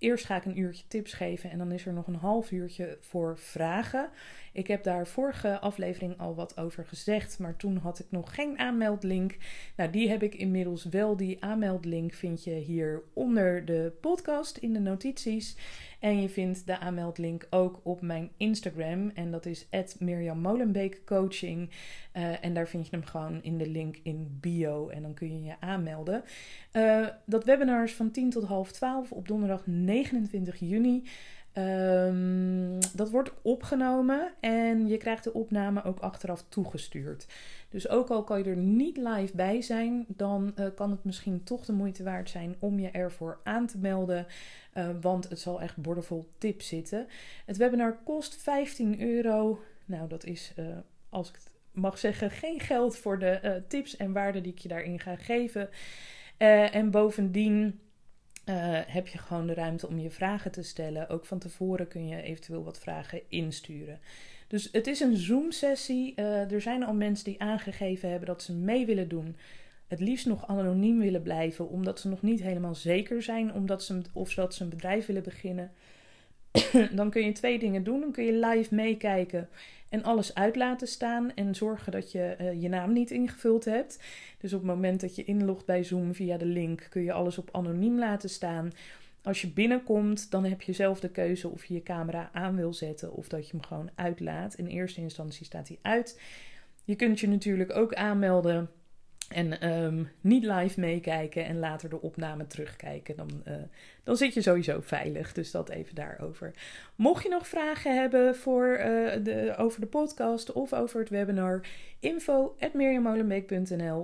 Eerst 0.00 0.24
ga 0.24 0.36
ik 0.36 0.44
een 0.44 0.58
uurtje 0.58 0.84
tips 0.88 1.12
geven 1.12 1.50
en 1.50 1.58
dan 1.58 1.72
is 1.72 1.86
er 1.86 1.92
nog 1.92 2.06
een 2.06 2.14
half 2.14 2.50
uurtje 2.50 2.98
voor 3.00 3.38
vragen. 3.38 4.10
Ik 4.52 4.66
heb 4.66 4.82
daar 4.82 5.06
vorige 5.06 5.58
aflevering 5.58 6.18
al 6.18 6.34
wat 6.34 6.58
over 6.58 6.86
gezegd, 6.86 7.38
maar 7.38 7.56
toen 7.56 7.76
had 7.76 7.98
ik 7.98 8.06
nog 8.08 8.34
geen 8.34 8.58
aanmeldlink. 8.58 9.36
Nou, 9.76 9.90
die 9.90 10.08
heb 10.08 10.22
ik 10.22 10.34
inmiddels 10.34 10.84
wel. 10.84 11.16
Die 11.16 11.44
aanmeldlink 11.44 12.12
vind 12.12 12.44
je 12.44 12.54
hier 12.54 13.02
onder 13.12 13.64
de 13.64 13.92
podcast 14.00 14.56
in 14.56 14.72
de 14.72 14.78
notities. 14.78 15.56
En 16.00 16.22
je 16.22 16.28
vindt 16.28 16.66
de 16.66 16.78
aanmeldlink 16.78 17.46
ook 17.50 17.80
op 17.82 18.00
mijn 18.00 18.30
Instagram. 18.36 19.10
En 19.10 19.30
dat 19.30 19.46
is 19.46 19.68
Mirjam 19.98 20.38
Molenbeek 20.38 21.02
Coaching. 21.04 21.70
Uh, 22.16 22.44
en 22.44 22.54
daar 22.54 22.68
vind 22.68 22.84
je 22.84 22.96
hem 22.96 23.04
gewoon 23.04 23.42
in 23.42 23.58
de 23.58 23.68
link 23.68 23.96
in 24.02 24.38
bio. 24.40 24.88
En 24.88 25.02
dan 25.02 25.14
kun 25.14 25.32
je 25.32 25.42
je 25.42 25.54
aanmelden. 25.60 26.24
Uh, 26.72 27.06
dat 27.26 27.44
webinar 27.44 27.84
is 27.84 27.94
van 27.94 28.10
10 28.10 28.30
tot 28.30 28.44
half 28.44 28.72
12 28.72 29.12
op 29.12 29.28
donderdag 29.28 29.66
29 29.66 30.56
juni. 30.58 31.02
Um, 31.54 32.78
dat 32.94 33.10
wordt 33.10 33.32
opgenomen 33.42 34.32
en 34.40 34.88
je 34.88 34.96
krijgt 34.96 35.24
de 35.24 35.32
opname 35.32 35.84
ook 35.84 35.98
achteraf 35.98 36.44
toegestuurd. 36.48 37.26
Dus 37.70 37.88
ook 37.88 38.08
al 38.10 38.24
kan 38.24 38.38
je 38.38 38.44
er 38.44 38.56
niet 38.56 38.96
live 38.96 39.36
bij 39.36 39.62
zijn, 39.62 40.04
dan 40.08 40.54
uh, 40.56 40.66
kan 40.74 40.90
het 40.90 41.04
misschien 41.04 41.42
toch 41.42 41.64
de 41.64 41.72
moeite 41.72 42.02
waard 42.02 42.30
zijn 42.30 42.56
om 42.58 42.78
je 42.78 42.90
ervoor 42.90 43.40
aan 43.44 43.66
te 43.66 43.78
melden. 43.78 44.26
Uh, 44.74 44.88
want 45.00 45.28
het 45.28 45.40
zal 45.40 45.60
echt 45.60 45.76
bordevol 45.76 46.28
tips 46.38 46.68
zitten. 46.68 47.06
Het 47.46 47.56
webinar 47.56 47.98
kost 48.04 48.36
15 48.36 49.00
euro. 49.00 49.60
Nou, 49.84 50.08
dat 50.08 50.24
is, 50.24 50.52
uh, 50.58 50.66
als 51.08 51.28
ik 51.28 51.34
het 51.34 51.50
mag 51.72 51.98
zeggen, 51.98 52.30
geen 52.30 52.60
geld 52.60 52.96
voor 52.96 53.18
de 53.18 53.62
tips 53.68 53.96
en 53.96 54.12
waarden 54.12 54.42
die 54.42 54.52
ik 54.52 54.58
je 54.58 54.68
daarin 54.68 55.00
ga 55.00 55.16
geven. 55.16 55.68
en 56.72 56.90
bovendien 56.90 57.80
uh, 58.50 58.78
heb 58.86 59.06
je 59.06 59.18
gewoon 59.18 59.46
de 59.46 59.54
ruimte 59.54 59.88
om 59.88 59.98
je 59.98 60.10
vragen 60.10 60.50
te 60.50 60.62
stellen. 60.62 61.08
Ook 61.08 61.24
van 61.24 61.38
tevoren 61.38 61.88
kun 61.88 62.08
je 62.08 62.22
eventueel 62.22 62.64
wat 62.64 62.78
vragen 62.78 63.20
insturen. 63.28 63.98
Dus 64.46 64.68
het 64.72 64.86
is 64.86 65.00
een 65.00 65.16
Zoom-sessie. 65.16 66.12
Uh, 66.16 66.52
er 66.52 66.60
zijn 66.60 66.84
al 66.84 66.94
mensen 66.94 67.24
die 67.24 67.40
aangegeven 67.40 68.10
hebben 68.10 68.28
dat 68.28 68.42
ze 68.42 68.52
mee 68.52 68.86
willen 68.86 69.08
doen. 69.08 69.36
Het 69.86 70.00
liefst 70.00 70.26
nog 70.26 70.46
anoniem 70.46 70.98
willen 70.98 71.22
blijven, 71.22 71.68
omdat 71.68 72.00
ze 72.00 72.08
nog 72.08 72.22
niet 72.22 72.42
helemaal 72.42 72.74
zeker 72.74 73.22
zijn 73.22 73.52
omdat 73.52 73.84
ze, 73.84 74.00
of 74.12 74.34
dat 74.34 74.54
ze 74.54 74.62
een 74.62 74.68
bedrijf 74.68 75.06
willen 75.06 75.22
beginnen. 75.22 75.72
dan 76.98 77.10
kun 77.10 77.24
je 77.24 77.32
twee 77.32 77.58
dingen 77.58 77.84
doen. 77.84 78.00
Dan 78.00 78.12
kun 78.12 78.24
je 78.24 78.46
live 78.46 78.74
meekijken 78.74 79.48
en 79.88 80.02
alles 80.02 80.34
uit 80.34 80.56
laten 80.56 80.88
staan 80.88 81.34
en 81.34 81.54
zorgen 81.54 81.92
dat 81.92 82.12
je 82.12 82.36
uh, 82.40 82.62
je 82.62 82.68
naam 82.68 82.92
niet 82.92 83.10
ingevuld 83.10 83.64
hebt. 83.64 84.02
Dus 84.38 84.52
op 84.52 84.58
het 84.58 84.68
moment 84.68 85.00
dat 85.00 85.16
je 85.16 85.24
inlogt 85.24 85.66
bij 85.66 85.84
Zoom 85.84 86.14
via 86.14 86.36
de 86.36 86.44
link 86.44 86.86
kun 86.90 87.02
je 87.02 87.12
alles 87.12 87.38
op 87.38 87.48
anoniem 87.52 87.98
laten 87.98 88.30
staan. 88.30 88.70
Als 89.22 89.40
je 89.40 89.48
binnenkomt, 89.48 90.30
dan 90.30 90.44
heb 90.44 90.62
je 90.62 90.72
zelf 90.72 91.00
de 91.00 91.10
keuze 91.10 91.48
of 91.48 91.64
je 91.64 91.74
je 91.74 91.82
camera 91.82 92.30
aan 92.32 92.56
wil 92.56 92.72
zetten 92.72 93.12
of 93.12 93.28
dat 93.28 93.46
je 93.46 93.52
hem 93.56 93.66
gewoon 93.66 93.90
uitlaat. 93.94 94.54
In 94.54 94.66
eerste 94.66 95.00
instantie 95.00 95.44
staat 95.44 95.68
hij 95.68 95.78
uit. 95.82 96.20
Je 96.84 96.96
kunt 96.96 97.20
je 97.20 97.28
natuurlijk 97.28 97.76
ook 97.76 97.94
aanmelden 97.94 98.70
en 99.30 99.70
um, 99.82 100.10
niet 100.20 100.44
live 100.44 100.80
meekijken 100.80 101.44
en 101.44 101.58
later 101.58 101.88
de 101.88 102.00
opname 102.00 102.46
terugkijken. 102.46 103.16
Dan, 103.16 103.42
uh, 103.48 103.54
dan 104.04 104.16
zit 104.16 104.34
je 104.34 104.42
sowieso 104.42 104.80
veilig. 104.80 105.32
Dus 105.32 105.50
dat 105.50 105.68
even 105.68 105.94
daarover. 105.94 106.54
Mocht 106.94 107.22
je 107.22 107.28
nog 107.28 107.48
vragen 107.48 107.96
hebben 108.00 108.36
voor, 108.36 108.68
uh, 108.78 108.84
de, 109.24 109.54
over 109.56 109.80
de 109.80 109.86
podcast 109.86 110.52
of 110.52 110.72
over 110.72 111.00
het 111.00 111.08
webinar, 111.08 111.60
info 112.00 112.56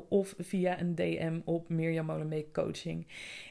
of 0.09 0.35
via 0.39 0.81
een 0.81 0.95
DM 0.95 1.41
op 1.45 1.69
Mirjam 1.69 2.33
Coaching. 2.53 3.07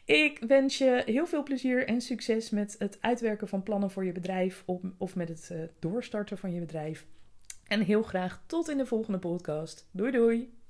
Ik 0.05 0.39
wens 0.47 0.77
je 0.77 1.03
heel 1.05 1.25
veel 1.25 1.43
plezier 1.43 1.87
en 1.87 2.01
succes 2.01 2.49
met 2.49 2.75
het 2.79 2.97
uitwerken 3.01 3.47
van 3.47 3.63
plannen 3.63 3.91
voor 3.91 4.05
je 4.05 4.11
bedrijf 4.11 4.63
of, 4.65 4.81
of 4.97 5.15
met 5.15 5.29
het 5.29 5.49
uh, 5.51 5.59
doorstarten 5.79 6.37
van 6.37 6.53
je 6.53 6.59
bedrijf. 6.59 7.05
En 7.67 7.81
heel 7.81 8.03
graag 8.03 8.43
tot 8.45 8.69
in 8.69 8.77
de 8.77 8.85
volgende 8.85 9.19
podcast. 9.19 9.87
Doei 9.91 10.11
doei! 10.11 10.64